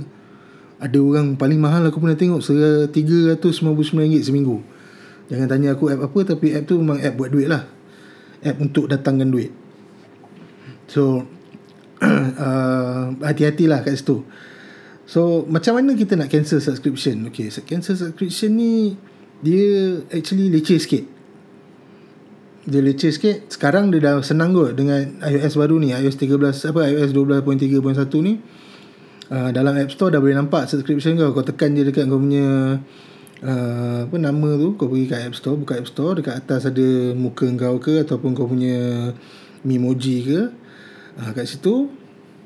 Ada 0.80 0.98
orang 0.98 1.36
paling 1.36 1.60
mahal 1.60 1.84
aku 1.86 2.00
pernah 2.00 2.16
tengok 2.16 2.42
RM399 2.42 4.26
seminggu. 4.26 4.64
Jangan 5.30 5.46
tanya 5.46 5.78
aku 5.78 5.94
app 5.94 6.10
apa 6.10 6.34
Tapi 6.34 6.58
app 6.58 6.66
tu 6.66 6.82
memang 6.82 6.98
app 6.98 7.14
buat 7.14 7.30
duit 7.30 7.46
lah. 7.52 7.68
App 8.42 8.58
untuk 8.58 8.90
datangkan 8.90 9.30
duit. 9.30 9.52
So 10.90 11.28
uh, 12.40 13.16
Hati-hatilah 13.20 13.84
kat 13.84 14.00
situ. 14.00 14.24
So 15.10 15.44
Macam 15.48 15.80
mana 15.80 15.96
kita 15.96 16.16
nak 16.16 16.32
cancel 16.32 16.64
subscription? 16.64 17.28
Okay 17.32 17.52
Cancel 17.64 17.96
subscription 18.00 18.56
ni 18.56 18.96
Dia 19.44 20.00
Actually 20.12 20.48
leceh 20.52 20.80
sikit. 20.80 21.04
Dia 22.70 22.80
leceh 22.84 23.12
sikit. 23.12 23.52
Sekarang 23.52 23.92
dia 23.92 24.00
dah 24.00 24.22
senang 24.24 24.56
kot 24.56 24.76
Dengan 24.76 25.20
iOS 25.24 25.60
baru 25.60 25.82
ni. 25.82 25.92
iOS 25.92 26.16
13 26.16 26.72
Apa 26.72 26.80
iOS 26.88 27.12
12.3.1 27.12 28.28
ni. 28.28 28.34
Uh, 29.30 29.50
Dalam 29.54 29.76
App 29.78 29.92
Store 29.92 30.10
dah 30.14 30.22
boleh 30.24 30.38
nampak 30.38 30.72
Subscription 30.72 31.20
kau. 31.20 31.36
Kau 31.36 31.44
tekan 31.44 31.76
je 31.76 31.84
dekat 31.84 32.08
kau 32.08 32.20
punya 32.20 32.80
Uh, 33.40 34.04
apa 34.04 34.20
nama 34.20 34.60
tu? 34.60 34.76
Kau 34.76 34.92
pergi 34.92 35.08
kat 35.08 35.32
App 35.32 35.36
Store 35.40 35.56
buka 35.56 35.80
App 35.80 35.88
Store. 35.88 36.20
Dekat 36.20 36.44
atas 36.44 36.68
ada 36.68 37.16
muka 37.16 37.48
kau 37.56 37.80
ke 37.80 38.04
ataupun 38.04 38.36
kau 38.36 38.52
punya 38.52 39.16
Memoji 39.64 40.28
ke 40.28 40.40
ha, 41.20 41.36
kat 41.36 41.46
situ 41.46 41.92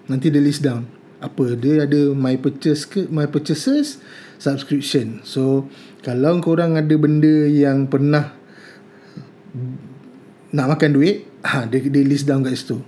nanti 0.09 0.33
dia 0.33 0.41
list 0.41 0.65
down. 0.65 0.89
Apa 1.23 1.55
dia 1.55 1.87
ada 1.87 2.11
my 2.11 2.35
purchase 2.35 2.83
ke 2.83 3.07
my 3.07 3.29
purchases 3.29 4.01
subscription. 4.41 5.23
So 5.23 5.69
kalau 6.03 6.41
korang 6.43 6.75
ada 6.75 6.95
benda 6.99 7.47
yang 7.47 7.87
pernah 7.87 8.35
nak 10.51 10.67
makan 10.75 10.91
duit 10.97 11.23
ha, 11.45 11.63
dia, 11.69 11.79
dia 11.79 12.03
list 12.03 12.27
down 12.27 12.43
kat 12.43 12.57
situ. 12.57 12.81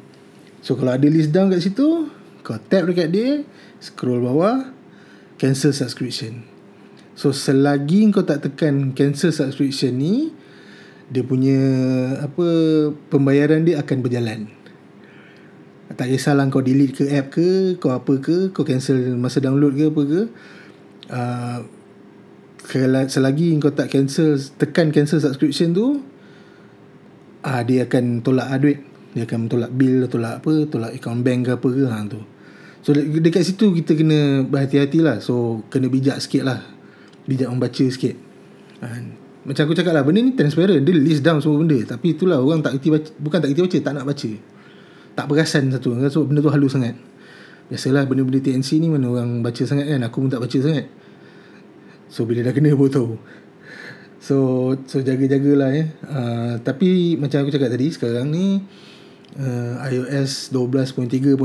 So 0.60 0.76
kalau 0.76 0.98
ada 0.98 1.08
list 1.08 1.32
down 1.32 1.54
kat 1.54 1.64
situ 1.64 2.10
kau 2.46 2.58
tap 2.62 2.86
dekat 2.86 3.10
dia 3.10 3.42
scroll 3.80 4.22
bawah 4.22 4.74
cancel 5.40 5.72
subscription. 5.72 6.44
So 7.16 7.32
selagi 7.32 8.12
kau 8.12 8.28
tak 8.28 8.44
tekan 8.44 8.92
cancel 8.92 9.32
subscription 9.32 9.96
ni 9.96 10.36
dia 11.08 11.22
punya 11.22 11.62
apa 12.20 12.48
pembayaran 13.14 13.62
dia 13.62 13.78
akan 13.80 13.98
berjalan 14.02 14.50
tak 15.94 16.10
kisahlah 16.10 16.50
kau 16.50 16.66
delete 16.66 16.98
ke 16.98 17.04
app 17.14 17.30
ke 17.30 17.78
Kau 17.78 17.94
apa 17.94 18.18
ke 18.18 18.50
Kau 18.50 18.66
cancel 18.66 19.14
masa 19.14 19.38
download 19.38 19.78
ke 19.78 19.86
apa 19.94 20.02
ke 20.02 20.22
uh, 21.14 21.60
Selagi 23.06 23.54
kau 23.62 23.70
tak 23.70 23.94
cancel 23.94 24.34
Tekan 24.58 24.90
cancel 24.90 25.22
subscription 25.22 25.78
tu 25.78 26.02
uh, 27.46 27.62
Dia 27.62 27.86
akan 27.86 28.26
tolak 28.26 28.50
uh, 28.50 28.58
duit 28.58 28.82
Dia 29.14 29.30
akan 29.30 29.46
tolak 29.46 29.70
bill 29.78 30.10
Tolak 30.10 30.42
apa 30.42 30.54
Tolak 30.66 30.92
account 30.98 31.22
bank 31.22 31.40
ke 31.46 31.52
apa 31.54 31.70
ke 31.70 31.84
ha, 31.86 31.98
tu. 32.10 32.22
So 32.82 32.94
dekat 32.94 33.46
situ 33.46 33.74
kita 33.74 33.98
kena 33.98 34.46
berhati-hati 34.46 35.02
lah. 35.02 35.18
So 35.22 35.66
kena 35.74 35.90
bijak 35.90 36.22
sikit 36.22 36.46
lah. 36.46 36.62
Bijak 37.30 37.50
membaca 37.54 37.86
sikit. 37.86 38.14
Uh, 38.82 39.14
Macam 39.46 39.70
aku 39.70 39.78
cakap 39.78 39.94
lah 39.94 40.02
Benda 40.02 40.26
ni 40.26 40.34
transparent. 40.34 40.82
Dia 40.82 40.94
list 40.98 41.22
down 41.22 41.46
semua 41.46 41.62
benda. 41.62 41.78
Tapi 41.86 42.18
itulah 42.18 42.42
orang 42.42 42.66
tak 42.66 42.82
kerti 42.82 42.90
baca 42.90 43.10
Bukan 43.22 43.38
tak 43.38 43.50
kerti 43.54 43.62
baca 43.62 43.78
Tak 43.86 43.94
nak 43.94 44.06
baca 44.10 44.55
tak 45.16 45.26
perasan 45.32 45.72
satu. 45.72 45.96
Sebab 45.96 46.28
benda 46.28 46.44
tu 46.44 46.52
halus 46.52 46.76
sangat. 46.76 47.00
Biasalah 47.72 48.06
benda-benda 48.06 48.38
TNC 48.46 48.78
ni 48.78 48.94
mana 48.94 49.10
orang 49.10 49.42
baca 49.42 49.64
sangat 49.66 49.90
kan. 49.90 50.04
Aku 50.06 50.22
pun 50.22 50.30
tak 50.30 50.44
baca 50.44 50.58
sangat. 50.60 50.86
So 52.12 52.28
bila 52.30 52.46
dah 52.46 52.54
kena 52.54 52.76
pun 52.78 52.92
tahu. 52.92 53.18
So 54.22 54.36
so 54.86 55.02
jaga-jagalah 55.02 55.72
ya. 55.74 55.86
Uh, 56.06 56.54
tapi 56.62 57.18
macam 57.18 57.42
aku 57.42 57.50
cakap 57.56 57.74
tadi 57.74 57.90
sekarang 57.90 58.30
ni 58.30 58.62
uh, 59.40 59.82
iOS 59.90 60.54
12.3.1 60.54 61.42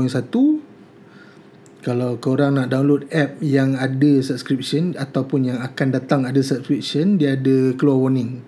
kalau 1.81 2.21
korang 2.21 2.61
nak 2.61 2.69
download 2.69 3.09
app 3.09 3.41
yang 3.41 3.73
ada 3.73 4.21
subscription 4.21 4.93
ataupun 4.93 5.49
yang 5.49 5.57
akan 5.65 5.89
datang 5.89 6.29
ada 6.29 6.37
subscription 6.45 7.17
dia 7.17 7.33
ada 7.33 7.73
keluar 7.73 7.97
warning. 7.97 8.45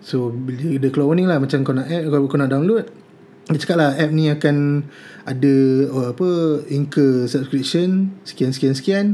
So 0.00 0.32
bila 0.32 0.80
dia 0.80 0.88
keluar 0.88 1.12
warning 1.12 1.28
lah 1.28 1.36
macam 1.36 1.60
kau 1.60 1.76
nak 1.76 1.92
app 1.92 2.08
kau 2.08 2.40
nak 2.40 2.48
download 2.48 3.03
dia 3.44 3.60
cakap 3.60 3.76
lah 3.76 3.92
app 3.92 4.08
ni 4.08 4.32
akan 4.32 4.88
ada 5.28 5.54
oh, 5.92 6.16
apa 6.16 6.28
incur 6.72 7.28
subscription 7.28 8.16
sekian 8.24 8.56
sekian 8.56 8.72
sekian. 8.72 9.06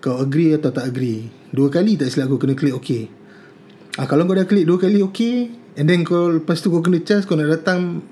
Kau 0.00 0.16
agree 0.16 0.56
atau 0.56 0.72
tak 0.72 0.88
agree? 0.88 1.28
Dua 1.52 1.68
kali 1.68 2.00
tak 2.00 2.08
silap 2.08 2.32
aku 2.32 2.40
kena 2.40 2.56
klik 2.56 2.72
ok. 2.72 2.90
Ah, 3.96 4.04
Kalau 4.08 4.28
kau 4.28 4.36
dah 4.36 4.44
klik 4.44 4.68
dua 4.68 4.76
kali 4.76 5.00
okay 5.00 5.48
And 5.72 5.88
then 5.88 6.04
kau 6.04 6.28
Lepas 6.28 6.60
tu 6.60 6.68
kau 6.68 6.84
kena 6.84 7.00
charge 7.00 7.24
Kau 7.24 7.32
nak 7.32 7.48
datang 7.48 8.04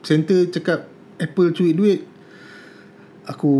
Center 0.00 0.48
cakap 0.48 0.88
Apple 1.20 1.52
cuit 1.52 1.76
duit. 1.76 2.00
Aku 3.28 3.52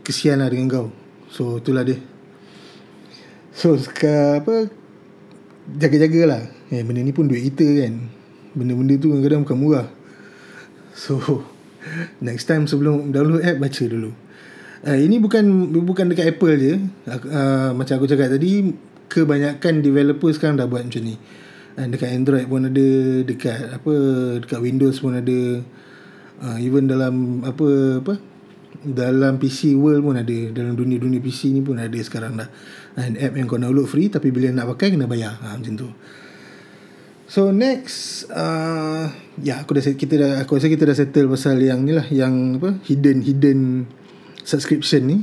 Kesian 0.00 0.40
lah 0.40 0.48
dengan 0.48 0.72
kau. 0.72 0.86
So 1.28 1.60
itulah 1.60 1.84
dia. 1.84 2.00
So 3.52 3.76
sekarang 3.76 4.40
apa 4.40 4.54
Jaga-jaga 5.68 6.20
lah 6.26 6.42
eh, 6.72 6.80
Benda 6.80 7.04
ni 7.04 7.12
pun 7.12 7.28
duit 7.28 7.44
kita 7.44 7.84
kan 7.84 8.19
Benda-benda 8.54 8.94
tu 8.98 9.14
kadang-kadang 9.14 9.42
bukan 9.46 9.58
murah. 9.58 9.86
So 10.94 11.16
Next 12.20 12.44
time 12.44 12.68
sebelum 12.68 13.08
download 13.14 13.40
app 13.40 13.56
Baca 13.56 13.84
dulu. 13.88 14.10
Uh, 14.84 14.98
Ini 15.00 15.16
bukan 15.22 15.72
Bukan 15.72 16.12
dekat 16.12 16.36
Apple 16.36 16.56
je. 16.60 16.74
Uh, 17.08 17.70
Macam 17.72 17.94
aku 17.96 18.06
cakap 18.10 18.28
tadi 18.32 18.74
Kebanyakan 19.10 19.82
developer 19.82 20.30
sekarang 20.30 20.60
dah 20.60 20.68
buat 20.68 20.84
macam 20.84 21.02
ni. 21.02 21.16
Uh, 21.78 21.86
Dekat 21.88 22.10
Android 22.12 22.46
pun 22.46 22.68
ada 22.68 22.88
Dekat 23.24 23.80
apa 23.80 23.94
Dekat 24.44 24.60
Windows 24.60 24.96
pun 25.00 25.16
ada. 25.16 25.40
Uh, 26.40 26.56
Even 26.60 26.84
dalam 26.90 27.44
Apa 27.46 28.00
Apa 28.04 28.14
dalam 28.80 29.36
PC 29.36 29.76
world 29.76 30.00
pun 30.00 30.16
ada. 30.16 30.38
Dalam 30.56 30.72
dunia-dunia 30.72 31.20
PC 31.20 31.52
ni 31.52 31.60
pun 31.60 31.76
ada 31.76 31.98
sekarang 32.00 32.40
dah. 32.40 32.48
And 32.96 33.20
app 33.20 33.36
yang 33.36 33.44
kau 33.44 33.60
download 33.60 33.84
free 33.84 34.08
tapi 34.08 34.32
bila 34.32 34.48
nak 34.48 34.72
pakai 34.72 34.96
kena 34.96 35.04
bayar. 35.04 35.36
Ha, 35.36 35.60
macam 35.60 35.74
tu 35.76 35.88
so 37.30 37.54
next 37.54 38.26
uh, 38.34 39.06
ya 39.38 39.62
aku 39.62 39.78
dah 39.78 39.82
kita 39.86 40.14
dah 40.18 40.32
aku 40.42 40.58
rasa 40.58 40.66
kita 40.66 40.82
dah 40.82 40.96
settle 40.98 41.30
pasal 41.30 41.62
yang 41.62 41.86
ni 41.86 41.94
lah 41.94 42.10
yang 42.10 42.58
apa 42.58 42.82
hidden 42.90 43.22
hidden 43.22 43.86
subscription 44.42 45.06
ni 45.06 45.18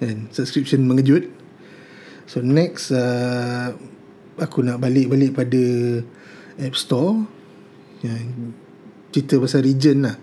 and 0.00 0.30
subscription 0.30 0.86
mengejut. 0.86 1.28
So 2.30 2.40
next 2.40 2.94
uh, 2.94 3.74
aku 4.38 4.62
nak 4.62 4.78
balik-balik 4.78 5.34
pada 5.34 5.62
App 6.62 6.78
Store 6.78 7.18
yang 8.06 8.54
cerita 9.10 9.36
pasal 9.42 9.66
region 9.66 10.06
lah. 10.06 10.16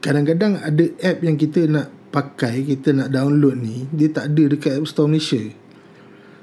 Kadang-kadang 0.00 0.56
ada 0.56 0.84
app 1.04 1.20
yang 1.20 1.36
kita 1.36 1.68
nak 1.68 1.92
pakai, 2.08 2.64
kita 2.64 2.96
nak 2.96 3.12
download 3.12 3.60
ni, 3.60 3.84
dia 3.92 4.08
tak 4.08 4.32
ada 4.32 4.56
dekat 4.56 4.80
App 4.80 4.88
Store 4.88 5.06
Malaysia. 5.06 5.40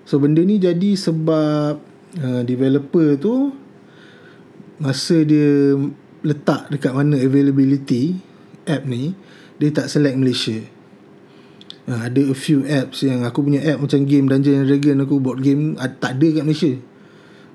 So 0.07 0.21
benda 0.21 0.39
ni 0.45 0.61
jadi 0.61 0.95
sebab 0.95 1.96
uh, 2.15 2.41
developer 2.47 3.19
tu 3.19 3.51
masa 4.77 5.25
dia 5.25 5.73
letak 6.21 6.69
dekat 6.69 6.93
mana 6.93 7.17
availability 7.17 8.19
app 8.67 8.83
ni, 8.85 9.15
dia 9.57 9.73
tak 9.73 9.87
select 9.89 10.19
Malaysia. 10.19 10.59
Uh, 11.87 12.03
ada 12.03 12.19
a 12.19 12.35
few 12.35 12.67
apps 12.67 13.03
yang 13.07 13.23
aku 13.23 13.47
punya 13.47 13.63
app 13.63 13.79
macam 13.79 14.03
game 14.03 14.27
Dungeon 14.27 14.67
Dragon 14.67 15.07
aku 15.07 15.23
buat 15.23 15.39
game 15.39 15.79
uh, 15.79 15.87
tak 15.87 16.19
ada 16.19 16.27
kat 16.39 16.43
Malaysia. 16.43 16.73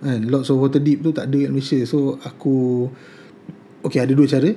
Kan, 0.02 0.20
Lots 0.26 0.50
of 0.50 0.58
Water 0.58 0.80
Deep 0.82 1.04
tu 1.04 1.12
tak 1.12 1.28
ada 1.28 1.36
kat 1.36 1.52
Malaysia. 1.52 1.78
So 1.84 2.16
aku 2.24 2.88
Okay 3.82 3.98
ada 3.98 4.14
dua 4.14 4.30
cara 4.30 4.50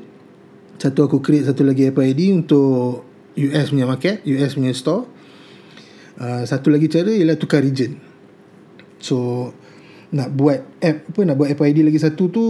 satu 0.75 1.08
aku 1.08 1.24
create 1.24 1.48
satu 1.48 1.64
lagi 1.64 1.88
Apple 1.88 2.04
ID 2.04 2.36
untuk 2.36 3.08
US 3.36 3.72
punya 3.72 3.88
market, 3.88 4.24
US 4.28 4.56
punya 4.56 4.72
store. 4.75 5.08
Uh, 6.16 6.44
satu 6.48 6.72
lagi 6.72 6.88
cara 6.88 7.12
ialah 7.12 7.36
tukar 7.40 7.64
region. 7.64 7.96
So 9.00 9.52
nak 10.15 10.31
buat 10.31 10.63
app 10.79 11.12
apa 11.12 11.19
nak 11.27 11.36
buat 11.36 11.51
Apple 11.51 11.67
ID 11.67 11.84
lagi 11.84 12.00
satu 12.00 12.31
tu 12.31 12.45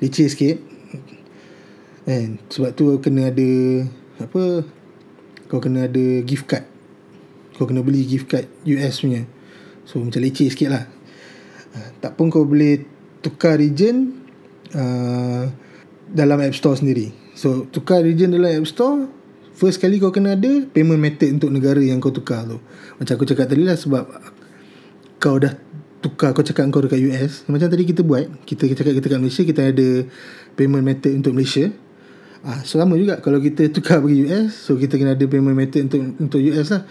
leceh 0.00 0.28
sikit. 0.32 0.56
And 2.08 2.40
sebab 2.48 2.72
tu 2.72 2.96
kena 3.04 3.28
ada 3.28 3.50
apa 4.24 4.64
kau 5.52 5.60
kena 5.60 5.84
ada 5.84 6.24
gift 6.24 6.48
card. 6.48 6.64
Kau 7.60 7.68
kena 7.68 7.84
beli 7.84 8.08
gift 8.08 8.32
card 8.32 8.48
US 8.64 9.04
punya. 9.04 9.28
So 9.84 10.00
macam 10.00 10.24
leceh 10.24 10.48
sikit 10.48 10.72
lah. 10.72 10.88
Uh, 11.76 11.88
tak 12.00 12.16
pun 12.16 12.32
kau 12.32 12.48
boleh 12.48 12.80
tukar 13.20 13.60
region 13.60 14.24
uh, 14.72 15.44
dalam 16.08 16.40
App 16.40 16.56
Store 16.56 16.80
sendiri. 16.80 17.12
So 17.36 17.68
tukar 17.68 18.00
region 18.00 18.32
dalam 18.32 18.64
App 18.64 18.66
Store 18.66 19.20
First 19.58 19.82
kali 19.82 19.98
kau 19.98 20.14
kena 20.14 20.38
ada 20.38 20.70
Payment 20.70 21.02
method 21.02 21.34
untuk 21.34 21.50
negara 21.50 21.82
yang 21.82 21.98
kau 21.98 22.14
tukar 22.14 22.46
tu 22.46 22.62
Macam 22.94 23.14
aku 23.18 23.26
cakap 23.26 23.50
tadi 23.50 23.66
lah 23.66 23.74
Sebab 23.74 24.06
Kau 25.18 25.34
dah 25.38 25.50
Tukar 25.98 26.30
kau 26.30 26.46
cakap 26.46 26.70
kau 26.70 26.82
dekat 26.84 27.02
US 27.10 27.42
Macam 27.50 27.66
tadi 27.66 27.82
kita 27.82 28.06
buat 28.06 28.30
Kita 28.46 28.70
cakap 28.70 28.94
kita 28.94 29.06
kat 29.10 29.18
Malaysia 29.18 29.42
Kita 29.42 29.60
ada 29.74 29.88
Payment 30.54 30.84
method 30.86 31.12
untuk 31.18 31.34
Malaysia. 31.34 31.70
Ah, 32.46 32.62
so 32.62 32.78
sama 32.78 32.94
juga 32.94 33.18
kalau 33.18 33.42
kita 33.42 33.66
tukar 33.74 33.98
pergi 33.98 34.30
US 34.30 34.54
So 34.54 34.78
kita 34.78 34.94
kena 34.94 35.18
ada 35.18 35.26
payment 35.26 35.58
method 35.58 35.90
untuk 35.90 36.02
untuk 36.22 36.40
US 36.54 36.70
lah. 36.70 36.86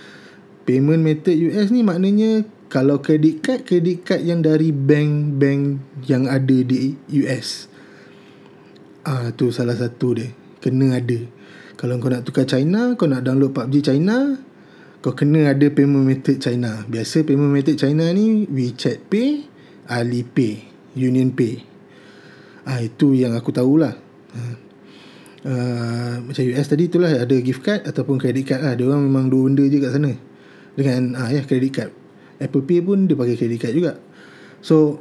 Payment 0.67 1.00
method 1.00 1.39
US 1.39 1.72
ni 1.72 1.88
maknanya 1.88 2.43
Kalau 2.67 3.00
credit 3.00 3.39
card 3.39 3.63
Credit 3.63 4.04
card 4.04 4.28
yang 4.28 4.43
dari 4.43 4.76
bank-bank 4.76 5.80
Yang 6.04 6.24
ada 6.28 6.58
di 6.67 7.00
US 7.24 7.72
Ah 9.08 9.32
tu 9.32 9.56
salah 9.56 9.80
satu 9.80 10.20
dia. 10.20 10.28
Kena 10.60 11.00
ada. 11.00 11.15
Kalau 11.80 11.96
kau 12.04 12.12
nak 12.12 12.28
tukar 12.28 12.43
China, 12.43 13.00
kau 13.00 13.08
nak 13.08 13.24
download 13.24 13.56
PUBG 13.56 13.80
China, 13.80 14.36
kau 15.08 15.15
kena 15.15 15.56
ada 15.56 15.72
payment 15.72 16.04
method 16.04 16.36
China. 16.43 16.84
Biasa 16.84 17.24
payment 17.24 17.48
method 17.48 17.80
China 17.80 18.12
ni 18.12 18.43
WeChat 18.52 19.08
Pay, 19.08 19.48
Alipay, 19.88 20.67
Union 21.00 21.32
Pay. 21.32 21.63
Ah 22.67 22.84
itu 22.84 23.15
yang 23.15 23.32
aku 23.32 23.56
tahulah. 23.56 23.96
Ah. 24.36 24.56
Uh, 25.48 26.15
macam 26.28 26.43
US 26.43 26.67
tadi 26.67 26.91
itulah 26.91 27.08
ada 27.08 27.36
gift 27.39 27.63
card 27.63 27.88
ataupun 27.88 28.20
credit 28.20 28.52
card 28.52 28.67
lah. 28.67 28.76
Dia 28.76 28.84
orang 28.91 29.08
memang 29.08 29.32
dua 29.32 29.48
benda 29.48 29.63
je 29.63 29.80
kat 29.80 29.96
sana. 29.96 30.12
Dengan 30.76 31.15
ah 31.15 31.32
ya 31.32 31.39
credit 31.48 31.72
card. 31.72 31.91
Apple 32.43 32.67
Pay 32.67 32.84
pun 32.84 33.08
dia 33.08 33.15
pakai 33.15 33.39
credit 33.39 33.60
card 33.63 33.74
juga. 33.80 33.96
So 34.60 35.00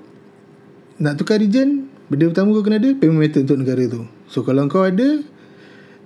nak 1.03 1.19
tukar 1.21 1.43
region 1.43 1.91
Benda 2.07 2.31
pertama 2.31 2.55
kau 2.55 2.65
kena 2.65 2.79
ada 2.79 2.95
Payment 2.95 3.21
method 3.21 3.45
untuk 3.51 3.59
negara 3.67 3.83
tu 3.85 4.07
So 4.31 4.47
kalau 4.47 4.65
kau 4.71 4.87
ada 4.87 5.21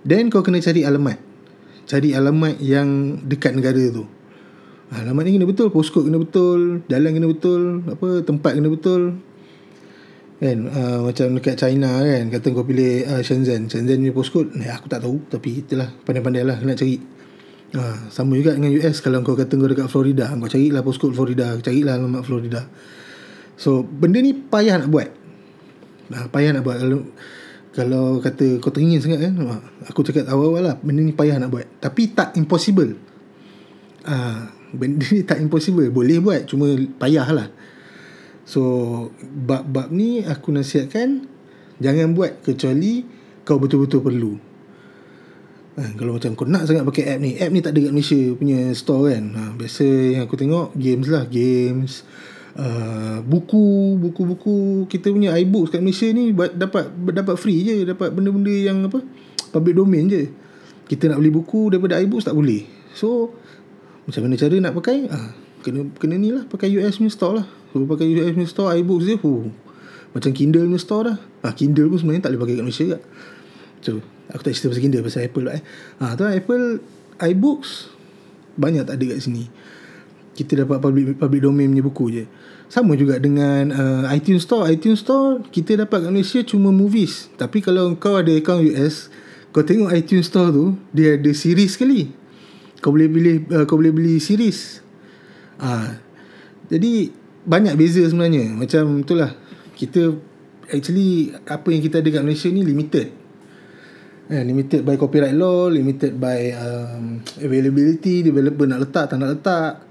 Then 0.02 0.32
kau 0.32 0.42
kena 0.42 0.58
cari 0.58 0.82
alamat 0.82 1.29
Cari 1.90 2.14
alamat 2.14 2.62
yang 2.62 3.18
Dekat 3.26 3.58
negara 3.58 3.82
tu. 3.90 4.06
Alamat 4.94 5.22
ni 5.26 5.34
kena 5.34 5.46
betul 5.50 5.74
Postcode 5.74 6.06
kena 6.06 6.22
betul 6.22 6.86
Jalan 6.86 7.10
kena 7.10 7.26
betul 7.26 7.62
Apa 7.90 8.22
Tempat 8.22 8.52
kena 8.54 8.70
betul. 8.70 9.18
Kan? 10.38 10.58
Uh, 10.70 10.98
Macam 11.10 11.26
dekat 11.34 11.58
China 11.58 11.98
kan 11.98 12.24
Kata 12.30 12.46
kau 12.54 12.62
pilih 12.62 13.02
uh, 13.10 13.22
Shenzhen. 13.26 13.66
Shenzhen 13.66 13.98
ni 13.98 14.14
postcode 14.14 14.54
eh, 14.62 14.70
Aku 14.70 14.86
tak 14.86 15.02
tahu 15.02 15.18
Tapi 15.26 15.66
itulah 15.66 15.90
Pandai-pandai 16.06 16.46
lah 16.46 16.62
Nak 16.62 16.78
cari. 16.78 17.02
Uh, 17.74 18.06
Sama 18.06 18.38
juga 18.38 18.54
dengan 18.54 18.70
US 18.78 19.02
Kalau 19.02 19.26
kau 19.26 19.34
kata 19.34 19.58
kau 19.58 19.66
dekat 19.66 19.90
Florida 19.90 20.30
Kau 20.30 20.46
carilah 20.46 20.86
postcode 20.86 21.18
Florida 21.18 21.58
Carilah 21.58 21.98
alamat 21.98 22.22
Florida. 22.22 22.62
So 23.60 23.84
benda 23.84 24.24
ni 24.24 24.32
payah 24.32 24.80
nak 24.80 24.88
buat. 24.88 25.08
Nah, 26.08 26.32
payah 26.32 26.56
nak 26.56 26.64
buat. 26.64 26.80
Kalau 26.80 27.04
kalau 27.70 28.18
kata 28.18 28.58
kau 28.58 28.74
teringin 28.74 28.98
sangat 28.98 29.30
kan 29.30 29.62
aku 29.86 30.02
cakap 30.02 30.26
awal-awal 30.26 30.74
lah 30.74 30.76
benda 30.82 31.06
ni 31.06 31.14
payah 31.14 31.38
nak 31.38 31.54
buat. 31.54 31.66
Tapi 31.78 32.10
tak 32.10 32.34
impossible. 32.34 32.98
Ah 34.02 34.50
benda 34.74 35.06
ni 35.14 35.22
tak 35.22 35.38
impossible. 35.38 35.86
Boleh 35.94 36.18
buat 36.18 36.50
cuma 36.50 36.66
payah 36.98 37.30
lah. 37.30 37.48
So 38.42 38.62
bab-bab 39.22 39.94
ni 39.94 40.26
aku 40.26 40.50
nasihatkan 40.50 41.30
jangan 41.78 42.10
buat 42.18 42.42
kecuali 42.42 43.06
kau 43.46 43.62
betul-betul 43.62 44.02
perlu. 44.02 44.32
Ha, 45.78 45.94
kalau 45.94 46.18
macam 46.18 46.34
kau 46.34 46.50
nak 46.50 46.66
sangat 46.66 46.82
pakai 46.82 47.14
app 47.14 47.22
ni 47.22 47.38
app 47.38 47.54
ni 47.54 47.62
tak 47.62 47.72
ada 47.78 47.86
kat 47.86 47.92
Malaysia 47.94 48.20
punya 48.34 48.74
store 48.74 49.14
kan. 49.14 49.24
Ha, 49.30 49.42
biasa 49.54 49.86
yang 50.18 50.22
aku 50.26 50.34
tengok 50.34 50.74
games 50.74 51.06
lah 51.06 51.22
games 51.30 52.02
Uh, 52.50 53.22
buku 53.22 53.94
buku-buku 54.02 54.90
kita 54.90 55.14
punya 55.14 55.38
iBooks 55.38 55.70
kat 55.70 55.78
Malaysia 55.78 56.10
ni 56.10 56.34
dapat 56.34 56.90
dapat 57.14 57.34
free 57.38 57.62
je. 57.62 57.76
Dapat 57.86 58.10
benda-benda 58.10 58.50
yang 58.50 58.90
apa 58.90 58.98
public 59.54 59.74
domain 59.78 60.10
je. 60.10 60.26
Kita 60.90 61.06
nak 61.06 61.22
beli 61.22 61.30
buku 61.30 61.70
daripada 61.70 62.02
iBooks 62.02 62.26
tak 62.26 62.34
boleh. 62.34 62.66
So 62.94 63.30
macam 64.10 64.26
mana 64.26 64.34
cara 64.34 64.56
nak 64.58 64.74
pakai? 64.74 65.06
Ah 65.06 65.30
kena 65.62 65.86
kena 66.00 66.18
ni 66.18 66.34
lah 66.34 66.42
pakai 66.50 66.74
US 66.80 66.98
punya 66.98 67.12
store 67.14 67.34
lah. 67.42 67.46
So 67.70 67.86
pakai 67.86 68.10
US 68.18 68.34
punya 68.34 68.48
store 68.50 68.70
iBooks 68.82 69.04
je 69.06 69.14
huh. 69.14 69.46
macam 70.10 70.30
Kindle 70.34 70.66
punya 70.66 70.80
store 70.82 71.04
dah. 71.06 71.16
Ah 71.46 71.54
Kindle 71.54 71.86
pun 71.86 71.98
sebenarnya 72.02 72.26
tak 72.26 72.34
boleh 72.34 72.42
pakai 72.42 72.54
kat 72.58 72.64
Malaysia 72.66 72.84
juga. 72.90 72.98
So 73.80 73.90
aku 74.34 74.42
tak 74.42 74.52
cerita 74.58 74.74
pasal 74.74 74.82
Kindle 74.82 75.02
pasal 75.06 75.20
Apple 75.26 75.44
lah 75.46 75.54
eh. 75.54 75.62
Ah 76.02 76.18
tu 76.18 76.26
lah, 76.26 76.34
Apple 76.34 76.82
iBooks 77.20 77.94
banyak 78.58 78.82
tak 78.82 78.98
ada 78.98 79.04
kat 79.14 79.22
sini 79.22 79.46
kita 80.40 80.64
dapat 80.64 80.80
public 80.80 81.20
public 81.20 81.40
domain 81.44 81.68
punya 81.68 81.84
buku 81.84 82.04
je. 82.08 82.24
Sama 82.72 82.96
juga 82.96 83.20
dengan 83.20 83.68
uh, 83.74 84.02
iTunes 84.16 84.48
Store. 84.48 84.64
iTunes 84.72 85.04
Store 85.04 85.44
kita 85.52 85.84
dapat 85.84 86.08
kat 86.08 86.10
Malaysia 86.10 86.40
cuma 86.48 86.72
movies. 86.72 87.28
Tapi 87.36 87.60
kalau 87.60 87.92
kau 88.00 88.16
ada 88.16 88.32
account 88.32 88.64
US 88.72 89.12
kau 89.52 89.60
tengok 89.60 89.92
iTunes 89.92 90.32
Store 90.32 90.48
tu 90.48 90.80
dia 90.96 91.20
ada 91.20 91.30
series 91.36 91.76
sekali. 91.76 92.08
Kau 92.80 92.96
boleh 92.96 93.12
pilih 93.12 93.36
uh, 93.52 93.64
kau 93.68 93.76
boleh 93.76 93.92
beli 93.92 94.16
series. 94.16 94.80
Ah 95.60 96.00
jadi 96.72 97.12
banyak 97.44 97.76
beza 97.76 98.00
sebenarnya. 98.08 98.48
Macam 98.56 99.04
itulah 99.04 99.36
kita 99.76 100.16
actually 100.72 101.36
apa 101.44 101.68
yang 101.68 101.82
kita 101.84 102.00
ada 102.00 102.08
kat 102.08 102.22
Malaysia 102.24 102.48
ni 102.48 102.64
limited. 102.64 103.20
Eh, 104.30 104.46
limited 104.46 104.86
by 104.86 104.94
copyright 104.94 105.34
law 105.34 105.66
limited 105.66 106.14
by 106.14 106.54
um, 106.54 107.18
availability 107.42 108.22
developer 108.22 108.62
nak 108.62 108.86
letak 108.86 109.10
tak 109.10 109.18
nak 109.18 109.34
letak 109.34 109.89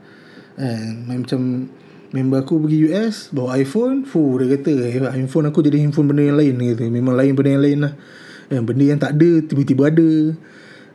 eh, 0.60 0.91
macam 1.08 1.72
Member 2.10 2.41
aku 2.41 2.65
pergi 2.65 2.89
US 2.89 3.30
Bawa 3.30 3.56
iPhone 3.62 4.02
Fuh 4.02 4.41
dia 4.41 4.58
kata 4.58 4.72
eh, 4.82 4.98
Handphone 4.98 5.54
aku 5.54 5.62
jadi 5.62 5.78
handphone 5.82 6.10
benda 6.10 6.26
yang 6.26 6.38
lain 6.38 6.56
kata. 6.76 6.89
Memang 6.89 7.13
lain 7.15 7.34
benda 7.38 7.50
yang 7.54 7.63
lain 7.63 7.80
lah. 7.86 7.93
Eh, 8.50 8.62
Benda 8.62 8.84
yang 8.84 9.00
tak 9.00 9.13
ada 9.17 9.32
Tiba-tiba 9.45 9.93
ada. 9.93 10.10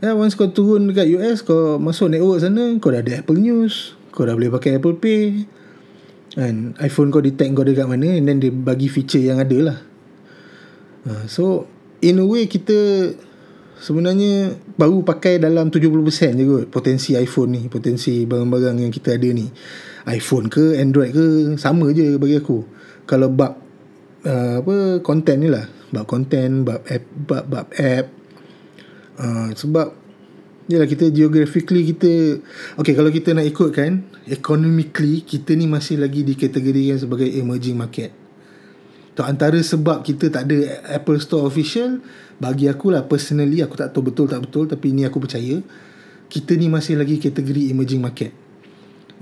Ya, 0.02 0.10
once 0.18 0.34
kau 0.34 0.50
turun 0.50 0.90
dekat 0.90 1.06
US 1.16 1.46
Kau 1.46 1.78
masuk 1.78 2.10
network 2.10 2.42
sana 2.42 2.76
Kau 2.82 2.90
dah 2.90 3.00
ada 3.00 3.22
Apple 3.22 3.38
News 3.38 3.94
Kau 4.10 4.26
dah 4.26 4.34
boleh 4.34 4.50
pakai 4.50 4.82
Apple 4.82 4.98
Pay. 4.98 5.46
And 6.34 6.74
iPhone 6.82 7.14
kau 7.14 7.22
detect 7.22 7.54
kau 7.54 7.62
dekat 7.62 7.86
mana 7.86 8.10
And 8.18 8.26
then 8.26 8.42
dia 8.42 8.50
bagi 8.50 8.90
feature 8.90 9.22
yang 9.22 9.38
ada 9.38 9.58
lah. 9.70 9.78
Uh, 11.06 11.24
So 11.30 11.70
In 12.02 12.18
a 12.20 12.26
way 12.26 12.50
kita 12.50 12.74
Sebenarnya 13.80 14.54
Baru 14.78 15.02
pakai 15.02 15.42
dalam 15.42 15.70
70% 15.70 16.38
je 16.38 16.44
kot 16.46 16.64
Potensi 16.70 17.18
iPhone 17.18 17.50
ni 17.54 17.62
Potensi 17.66 18.22
barang-barang 18.26 18.86
yang 18.86 18.92
kita 18.94 19.18
ada 19.18 19.28
ni. 19.30 19.46
iPhone 20.10 20.46
ke 20.50 20.78
Android 20.78 21.10
ke 21.10 21.26
Sama 21.58 21.90
je 21.90 22.18
bagi 22.20 22.38
aku. 22.38 22.62
Kalau 23.08 23.30
bab 23.30 23.58
uh, 24.26 24.62
Apa 24.62 25.02
Content 25.02 25.38
ni 25.40 25.48
lah. 25.50 25.66
Bab 25.90 26.06
content 26.06 26.62
Bab 26.62 26.86
app 26.86 27.04
Bab, 27.26 27.44
bab 27.50 27.66
app. 27.74 28.06
Uh, 29.18 29.50
Sebab 29.54 29.88
Yalah 30.64 30.88
kita 30.88 31.12
geographically 31.12 31.84
kita 31.92 32.40
Okay 32.80 32.96
kalau 32.96 33.12
kita 33.12 33.36
nak 33.36 33.44
ikut 33.44 33.70
kan 33.74 34.06
Economically 34.24 35.20
Kita 35.26 35.52
ni 35.52 35.68
masih 35.68 36.00
lagi 36.00 36.24
dikategorikan 36.24 36.96
sebagai 36.96 37.28
emerging 37.28 37.76
market. 37.76 38.24
Tu 39.14 39.22
antara 39.22 39.54
sebab 39.62 40.02
kita 40.02 40.26
tak 40.26 40.50
ada 40.50 40.82
Apple 40.90 41.22
Store 41.22 41.46
official 41.46 42.02
Bagi 42.40 42.66
aku 42.70 42.90
lah 42.94 43.06
personally 43.06 43.62
Aku 43.62 43.78
tak 43.78 43.94
tahu 43.94 44.10
betul 44.10 44.26
tak 44.26 44.42
betul 44.42 44.64
Tapi 44.66 44.90
ni 44.90 45.06
aku 45.06 45.22
percaya 45.22 45.60
Kita 46.30 46.54
ni 46.58 46.66
masih 46.66 46.98
lagi 46.98 47.18
kategori 47.22 47.70
emerging 47.70 48.02
market. 48.02 48.32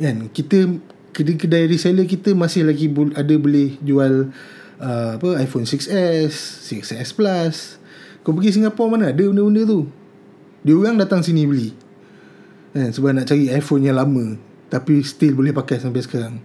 Kan? 0.01 0.29
Kita 0.33 0.69
Kedai-kedai 1.13 1.69
reseller 1.69 2.09
kita 2.09 2.33
Masih 2.33 2.65
lagi 2.65 2.89
ada 3.13 3.35
boleh 3.37 3.77
jual 3.85 4.33
uh, 4.83 5.11
apa 5.21 5.29
iPhone 5.39 5.69
6s 5.69 5.87
6s 6.73 7.11
Plus. 7.15 7.57
Kau 8.23 8.33
pergi 8.35 8.59
Singapura 8.59 8.97
mana 8.97 9.11
ada 9.11 9.23
benda-benda 9.23 9.67
tu. 9.67 9.91
Dia 10.63 10.79
orang 10.79 10.95
datang 10.95 11.27
sini 11.27 11.43
beli. 11.43 11.75
Kan? 12.71 12.95
Sebab 12.95 13.13
nak 13.19 13.27
cari 13.27 13.51
iPhone 13.51 13.83
yang 13.83 13.99
lama 13.99 14.39
tapi 14.73 15.05
still 15.05 15.37
boleh 15.37 15.53
pakai 15.53 15.77
sampai 15.85 16.01
sekarang. 16.01 16.41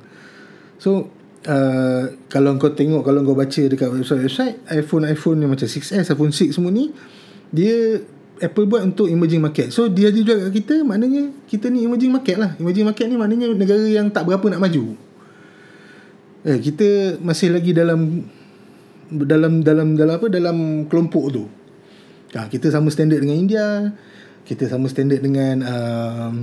So 0.76 1.08
uh, 1.46 2.04
kalau 2.32 2.58
kau 2.58 2.74
tengok 2.74 3.06
kalau 3.06 3.22
kau 3.22 3.38
baca 3.38 3.62
dekat 3.70 3.90
website-website 3.94 4.66
iPhone-iPhone 4.74 5.46
yang 5.46 5.52
macam 5.54 5.68
6s 5.70 5.94
iPhone 5.94 6.34
6 6.34 6.58
semua 6.58 6.74
ni 6.74 6.90
dia 7.54 8.02
Apple 8.38 8.70
buat 8.70 8.86
untuk 8.86 9.10
emerging 9.10 9.42
market. 9.42 9.74
So 9.74 9.90
dia 9.90 10.14
jual 10.14 10.50
kat 10.50 10.54
kita 10.54 10.86
maknanya 10.86 11.34
kita 11.50 11.74
ni 11.74 11.90
emerging 11.90 12.14
market 12.14 12.38
lah. 12.38 12.54
Emerging 12.62 12.86
market 12.86 13.06
ni 13.10 13.18
maknanya 13.18 13.50
negara 13.50 13.82
yang 13.90 14.14
tak 14.14 14.30
berapa 14.30 14.46
nak 14.54 14.62
maju. 14.62 14.94
Eh, 16.46 16.62
kita 16.62 17.18
masih 17.18 17.50
lagi 17.50 17.74
dalam 17.74 18.30
dalam 19.10 19.66
dalam 19.66 19.98
dalam 19.98 20.14
apa 20.22 20.28
dalam 20.30 20.86
kelompok 20.86 21.26
tu. 21.34 21.44
Ha, 22.38 22.46
kita 22.46 22.70
sama 22.70 22.94
standard 22.94 23.26
dengan 23.26 23.42
India. 23.42 23.66
Kita 24.46 24.70
sama 24.70 24.86
standard 24.86 25.20
dengan 25.26 25.56
um, 25.66 26.34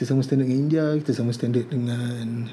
kita 0.00 0.16
sama 0.16 0.24
standard 0.24 0.48
dengan 0.48 0.64
India, 0.64 0.84
kita 0.96 1.12
sama 1.12 1.30
standard 1.36 1.68
dengan 1.68 2.48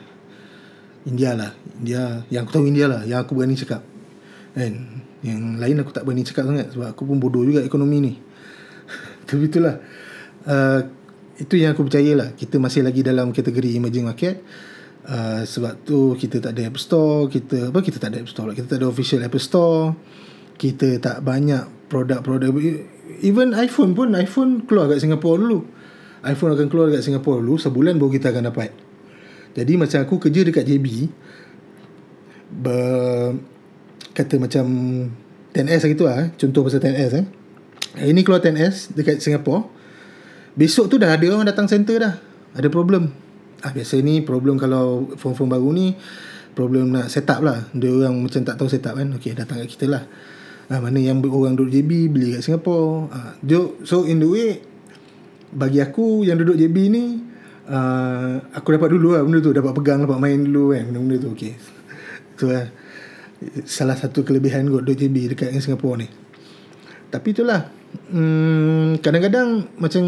India 1.08 1.32
lah. 1.34 1.52
India 1.80 2.22
yang 2.28 2.44
aku 2.46 2.52
tahu 2.60 2.66
India 2.68 2.86
lah, 2.92 3.02
yang 3.08 3.24
aku 3.24 3.34
berani 3.34 3.56
cakap. 3.56 3.82
Kan? 4.54 5.04
Yang 5.24 5.40
lain 5.58 5.76
aku 5.82 5.92
tak 5.96 6.04
berani 6.04 6.24
cakap 6.28 6.44
sangat 6.46 6.68
sebab 6.76 6.94
aku 6.94 7.08
pun 7.08 7.18
bodoh 7.18 7.48
juga 7.48 7.64
ekonomi 7.64 7.98
ni. 8.04 8.14
Tapi 9.28 9.44
itulah. 9.48 9.80
Uh, 10.48 10.80
itu 11.38 11.54
yang 11.60 11.78
aku 11.78 11.86
percaya 11.86 12.18
lah 12.18 12.30
Kita 12.34 12.58
masih 12.58 12.82
lagi 12.82 13.06
dalam 13.06 13.30
kategori 13.30 13.78
emerging 13.78 14.10
market 14.10 14.42
uh, 15.06 15.46
Sebab 15.46 15.86
tu 15.86 16.18
kita 16.18 16.42
tak 16.42 16.58
ada 16.58 16.72
App 16.72 16.82
Store 16.82 17.30
kita 17.30 17.70
Apa 17.70 17.86
kita 17.86 18.02
tak 18.02 18.16
ada 18.16 18.26
App 18.26 18.32
Store 18.32 18.50
lah 18.50 18.56
Kita 18.58 18.74
tak 18.74 18.80
ada 18.82 18.90
official 18.90 19.22
Apple 19.22 19.44
Store 19.44 19.94
Kita 20.58 20.98
tak 20.98 21.22
banyak 21.22 21.92
produk-produk 21.92 22.52
even 23.24 23.56
iPhone 23.56 23.96
pun 23.96 24.14
iPhone 24.14 24.68
keluar 24.68 24.92
kat 24.92 25.02
Singapura 25.02 25.40
dulu 25.40 25.60
iPhone 26.28 26.52
akan 26.54 26.68
keluar 26.68 26.88
kat 26.92 27.02
Singapura 27.02 27.40
dulu 27.40 27.56
sebulan 27.58 27.96
baru 27.98 28.12
kita 28.20 28.36
akan 28.36 28.44
dapat 28.52 28.70
jadi 29.58 29.74
macam 29.74 30.00
aku 30.06 30.16
kerja 30.22 30.46
dekat 30.46 30.64
JB 30.70 31.10
ber, 32.62 33.42
kata 34.14 34.38
macam 34.38 34.66
10S 35.58 35.82
gitu 35.90 36.06
lah 36.06 36.24
eh. 36.24 36.28
contoh 36.38 36.62
pasal 36.62 36.80
10S 36.86 37.12
eh. 37.18 37.26
ini 38.06 38.22
keluar 38.22 38.46
10S 38.46 38.94
dekat 38.94 39.18
Singapura 39.18 39.78
besok 40.58 40.90
tu 40.90 40.98
dah 40.98 41.14
ada 41.14 41.26
orang 41.30 41.46
datang 41.46 41.70
center 41.70 42.02
dah. 42.02 42.18
Ada 42.58 42.68
problem. 42.74 43.14
Ah, 43.62 43.70
biasa 43.70 44.02
ni 44.02 44.26
problem 44.26 44.58
kalau 44.58 45.14
phone-phone 45.14 45.54
baru 45.54 45.70
ni 45.70 45.94
problem 46.58 46.90
nak 46.90 47.14
set 47.14 47.30
up 47.30 47.46
lah. 47.46 47.70
Dia 47.78 47.94
orang 47.94 48.26
macam 48.26 48.42
tak 48.42 48.58
tahu 48.58 48.66
set 48.66 48.84
up 48.90 48.98
kan. 48.98 49.14
Ok 49.14 49.38
datang 49.38 49.62
kat 49.62 49.70
kita 49.70 49.86
lah. 49.86 50.04
Ha, 50.68 50.84
Mana 50.84 51.00
yang 51.00 51.24
orang 51.24 51.56
duduk 51.56 51.72
JB 51.72 52.12
Beli 52.12 52.36
kat 52.36 52.42
Singapore. 52.44 53.08
Ha, 53.14 53.40
So 53.88 54.04
in 54.04 54.20
the 54.20 54.28
way 54.28 54.60
Bagi 55.48 55.80
aku 55.80 56.28
Yang 56.28 56.44
duduk 56.44 56.60
JB 56.60 56.78
ni 56.92 57.04
uh, 57.68 58.34
Aku 58.56 58.74
dapat 58.74 58.90
dulu 58.92 59.16
lah 59.16 59.22
Benda 59.24 59.40
tu. 59.44 59.52
Dapat 59.52 59.72
pegang 59.76 60.04
Dapat 60.04 60.20
main 60.20 60.40
dulu 60.40 60.74
kan. 60.74 60.84
Benda-benda 60.90 61.16
tu 61.22 61.30
okay. 61.32 61.54
So 62.40 62.50
uh, 62.50 62.68
Salah 63.70 63.94
satu 63.94 64.26
kelebihan 64.26 64.72
kot 64.72 64.88
JB 64.88 65.36
Dekat 65.36 65.54
dengan 65.54 65.64
Singapore 65.64 65.96
ni. 66.02 66.08
Tapi 67.12 67.28
itulah 67.32 67.70
hmm, 68.12 69.04
Kadang-kadang 69.04 69.78
Macam 69.78 70.04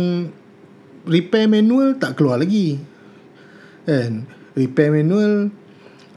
Repair 1.06 1.46
manual 1.48 1.96
Tak 2.00 2.18
keluar 2.18 2.40
lagi. 2.40 2.80
Kan? 3.88 4.28
Repair 4.58 4.92
manual 4.92 5.54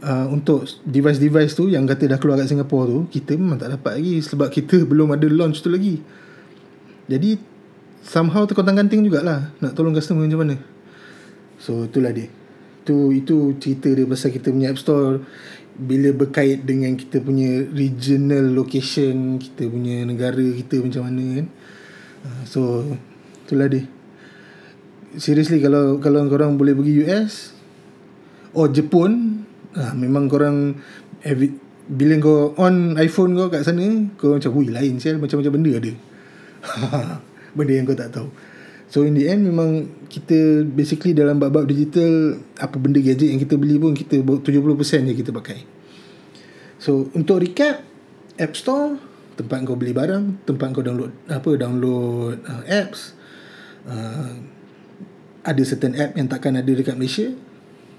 uh, 0.02 0.26
untuk 0.28 0.66
device-device 0.82 1.54
tu 1.54 1.70
yang 1.70 1.86
kata 1.86 2.10
dah 2.10 2.18
keluar 2.18 2.36
kat 2.42 2.50
Singapura 2.50 2.90
tu 2.90 3.00
kita 3.08 3.38
memang 3.38 3.56
tak 3.56 3.70
dapat 3.78 4.02
lagi 4.02 4.18
sebab 4.18 4.50
kita 4.50 4.82
belum 4.82 5.14
ada 5.14 5.26
launch 5.30 5.62
tu 5.62 5.70
lagi. 5.70 6.02
Jadi 7.06 7.38
somehow 8.02 8.42
terkontang-kanting 8.44 9.06
jugalah 9.06 9.54
nak 9.62 9.72
tolong 9.78 9.94
customer 9.94 10.26
macam 10.26 10.42
mana 10.42 10.56
so 11.62 11.86
itulah 11.86 12.10
dia. 12.10 12.26
Tu 12.82 13.22
itu 13.22 13.54
cerita 13.62 13.86
dia 13.94 14.02
pasal 14.02 14.34
kita 14.34 14.50
punya 14.50 14.74
app 14.74 14.82
store. 14.82 15.22
Bila 15.72 16.10
berkait 16.12 16.66
dengan 16.66 16.92
kita 16.98 17.22
punya 17.22 17.64
regional 17.70 18.52
location 18.52 19.40
kita 19.40 19.70
punya 19.70 20.02
negara 20.02 20.42
kita 20.42 20.82
macam 20.82 21.06
mana 21.06 21.24
kan. 21.38 21.46
Uh, 22.26 22.42
so 22.42 22.60
itulah 23.46 23.70
dia. 23.70 23.86
Seriously 25.14 25.62
kalau 25.62 26.02
kalau 26.02 26.26
orang 26.26 26.58
boleh 26.58 26.74
pergi 26.74 27.06
US 27.06 27.52
oh 28.56 28.64
Jepun 28.64 29.44
ha, 29.76 29.92
Memang 29.92 30.24
korang 30.24 30.72
every, 31.20 31.52
Bila 31.84 32.16
kau 32.16 32.56
on 32.56 32.96
iPhone 32.96 33.36
kau 33.36 33.52
kat 33.52 33.60
sana 33.60 34.08
Kau 34.16 34.40
macam 34.40 34.50
Hui 34.56 34.72
lain 34.72 34.96
sial. 34.96 35.20
Macam-macam 35.20 35.52
benda 35.52 35.72
ada. 35.76 35.92
Benda 37.56 37.72
yang 37.76 37.84
kau 37.84 37.96
tak 37.96 38.08
tahu 38.08 38.28
So 38.92 39.08
in 39.08 39.16
the 39.16 39.24
end 39.24 39.48
memang 39.48 39.88
Kita 40.12 40.68
basically 40.68 41.16
dalam 41.16 41.40
bab-bab 41.40 41.64
digital 41.64 42.36
Apa 42.60 42.76
benda 42.76 43.00
gadget 43.00 43.32
yang 43.32 43.40
kita 43.40 43.56
beli 43.56 43.80
pun 43.80 43.96
Kita 43.96 44.20
70% 44.20 44.44
je 45.08 45.14
kita 45.16 45.32
pakai. 45.32 45.64
So 46.76 47.08
untuk 47.16 47.40
recap 47.40 47.80
App 48.36 48.52
Store 48.52 49.00
Tempat 49.40 49.64
kau 49.64 49.80
beli 49.80 49.96
barang 49.96 50.44
Tempat 50.44 50.76
kau 50.76 50.84
download 50.84 51.08
Apa 51.32 51.56
download 51.56 52.44
uh, 52.44 52.62
apps 52.68 53.16
uh, 53.88 54.36
Ada 55.40 55.62
certain 55.64 55.96
app 55.96 56.12
yang 56.12 56.28
takkan 56.28 56.54
ada 56.54 56.68
dekat 56.68 56.94
Malaysia. 56.94 57.32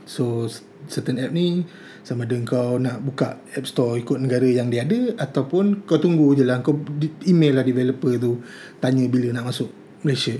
So 0.06 0.45
certain 0.88 1.17
app 1.19 1.34
ni 1.34 1.65
sama 2.03 2.27
ada 2.27 2.36
kau 2.43 2.75
nak 2.79 2.99
buka 3.03 3.39
app 3.56 3.63
store 3.67 3.99
ikut 3.99 4.19
negara 4.19 4.43
yang 4.43 4.67
dia 4.67 4.84
ada 4.84 5.15
ataupun 5.19 5.84
kau 5.84 5.99
tunggu 5.99 6.36
je 6.39 6.47
lah. 6.47 6.63
Kau 6.63 6.79
email 7.27 7.60
lah 7.60 7.67
developer 7.67 8.15
tu 8.15 8.39
tanya 8.79 9.03
bila 9.12 9.36
nak 9.36 9.51
masuk 9.51 9.71
Malaysia 10.03 10.39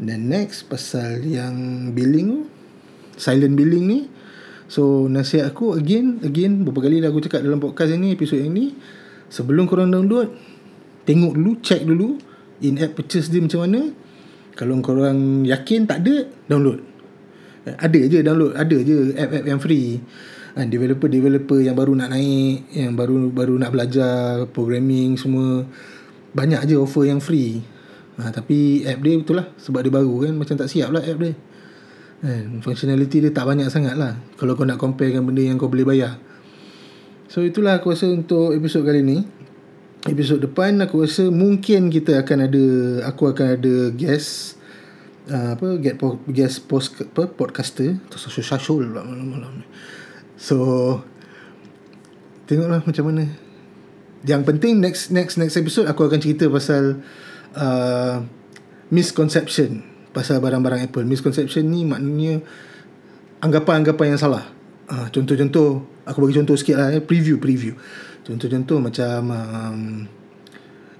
dan 0.00 0.32
next 0.32 0.64
pasal 0.72 1.20
yang 1.20 1.92
billing 1.92 2.48
silent 3.20 3.52
billing 3.52 3.84
ni. 3.84 4.00
So 4.70 5.06
nasihat 5.12 5.52
aku 5.52 5.76
again 5.76 6.24
again 6.24 6.64
beberapa 6.64 6.88
kali 6.88 7.04
dah 7.04 7.12
aku 7.12 7.20
cakap 7.20 7.44
dalam 7.44 7.60
podcast 7.60 7.92
ni 8.00 8.16
episod 8.16 8.40
yang 8.40 8.56
ni 8.56 8.72
sebelum 9.28 9.68
korang 9.68 9.92
download 9.92 10.32
tengok 11.04 11.36
dulu 11.36 11.52
check 11.60 11.84
dulu 11.84 12.16
in 12.64 12.80
app 12.80 12.96
purchase 12.96 13.28
dia 13.28 13.44
macam 13.44 13.68
mana. 13.68 13.92
Kalau 14.56 14.80
korang 14.80 15.44
yakin 15.44 15.84
tak 15.84 16.00
ada 16.06 16.32
download. 16.48 16.80
Ada 17.66 18.00
je 18.08 18.18
download 18.24 18.56
ada 18.56 18.76
je 18.80 19.12
app-app 19.20 19.44
yang 19.44 19.60
free. 19.60 20.00
Ha, 20.50 20.66
developer-developer 20.66 21.62
yang 21.62 21.78
baru 21.78 21.94
nak 21.94 22.10
naik 22.10 22.74
yang 22.74 22.98
baru 22.98 23.30
baru 23.30 23.54
nak 23.54 23.70
belajar 23.70 24.50
programming 24.50 25.14
semua 25.14 25.62
banyak 26.34 26.66
je 26.66 26.74
offer 26.74 27.06
yang 27.06 27.22
free 27.22 27.62
ha, 28.20 28.30
tapi 28.30 28.84
app 28.84 29.00
dia 29.00 29.16
betul 29.18 29.40
lah 29.40 29.48
sebab 29.56 29.80
dia 29.82 29.92
baru 29.92 30.28
kan 30.28 30.32
macam 30.36 30.54
tak 30.60 30.68
siap 30.68 30.92
lah 30.92 31.02
app 31.02 31.18
dia. 31.20 31.32
Kan 32.20 32.60
functionality 32.60 33.24
dia 33.24 33.32
tak 33.32 33.48
banyak 33.48 33.72
sangat 33.72 33.96
lah. 33.96 34.20
Kalau 34.36 34.52
kau 34.52 34.68
nak 34.68 34.76
compare 34.76 35.08
dengan 35.08 35.24
benda 35.24 35.40
yang 35.40 35.56
kau 35.56 35.72
boleh 35.72 35.88
bayar. 35.88 36.20
So 37.32 37.40
itulah 37.46 37.80
aku 37.80 37.94
rasa 37.94 38.10
untuk 38.10 38.52
episod 38.52 38.84
kali 38.84 39.00
ni. 39.00 39.24
Episod 40.04 40.40
depan 40.40 40.80
aku 40.84 41.04
rasa 41.04 41.30
mungkin 41.32 41.88
kita 41.88 42.20
akan 42.20 42.38
ada 42.50 42.64
aku 43.08 43.30
akan 43.32 43.46
ada 43.56 43.74
guest 43.94 44.60
uh, 45.30 45.54
apa 45.54 45.78
get 45.78 45.96
po- 45.96 46.20
guest 46.28 46.66
post 46.66 46.98
apa, 47.00 47.30
podcaster. 47.30 47.96
Atau 48.10 48.18
social 48.18 48.44
social 48.44 48.82
pula 48.84 49.00
malam-malam 49.06 49.62
ni. 49.62 49.66
So 50.36 50.56
tengoklah 52.50 52.84
macam 52.84 53.04
mana. 53.08 53.24
Yang 54.26 54.42
penting 54.44 54.84
next 54.84 55.08
next 55.08 55.40
next 55.40 55.56
episode 55.56 55.88
aku 55.88 56.04
akan 56.04 56.20
cerita 56.20 56.50
pasal 56.52 57.00
uh, 57.56 58.22
misconception 58.90 59.82
pasal 60.10 60.42
barang-barang 60.42 60.90
Apple. 60.90 61.06
Misconception 61.06 61.66
ni 61.70 61.86
maknanya 61.86 62.42
anggapan-anggapan 63.40 64.14
yang 64.14 64.20
salah. 64.20 64.44
Uh, 64.90 65.06
contoh-contoh 65.14 65.86
aku 66.02 66.18
bagi 66.26 66.42
contoh 66.42 66.58
sikit 66.58 66.76
lah 66.76 66.88
eh. 66.90 67.02
preview 67.02 67.38
preview. 67.38 67.78
Contoh-contoh 68.26 68.82
macam 68.82 69.18
um, 69.30 69.80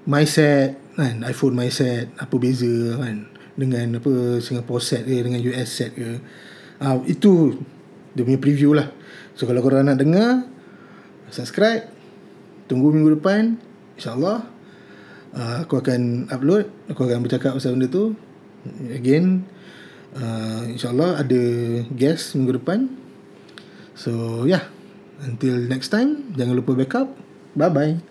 mindset 0.07 0.81
kan 0.97 1.23
iPhone 1.23 1.55
mindset 1.55 2.09
apa 2.17 2.35
beza 2.35 2.97
kan 2.99 3.27
dengan 3.55 4.01
apa 4.01 4.41
Singapore 4.41 4.81
set 4.81 5.05
ke 5.05 5.21
dengan 5.21 5.39
US 5.51 5.69
set 5.69 5.93
ke 5.93 6.19
uh, 6.81 6.97
itu 7.05 7.55
dia 8.11 8.27
punya 8.27 8.39
preview 8.41 8.75
lah 8.75 8.91
so 9.37 9.47
kalau 9.47 9.63
korang 9.63 9.87
nak 9.87 10.01
dengar 10.01 10.43
subscribe 11.31 11.87
tunggu 12.67 12.91
minggu 12.91 13.19
depan 13.19 13.55
insyaallah 13.95 14.43
uh, 15.35 15.63
aku 15.63 15.79
akan 15.79 16.31
upload 16.31 16.67
aku 16.87 17.07
akan 17.07 17.23
bercakap 17.23 17.55
pasal 17.55 17.75
benda 17.75 17.87
tu. 17.91 18.15
Again 18.93 19.45
uh, 20.13 20.69
insyaallah 20.69 21.21
ada 21.21 21.41
guest 21.91 22.37
minggu 22.37 22.61
depan. 22.61 22.91
So 23.95 24.43
yeah. 24.47 24.65
Until 25.21 25.69
next 25.69 25.93
time 25.93 26.33
jangan 26.33 26.57
lupa 26.57 26.73
backup. 26.73 27.13
Bye 27.53 27.69
bye 27.69 28.10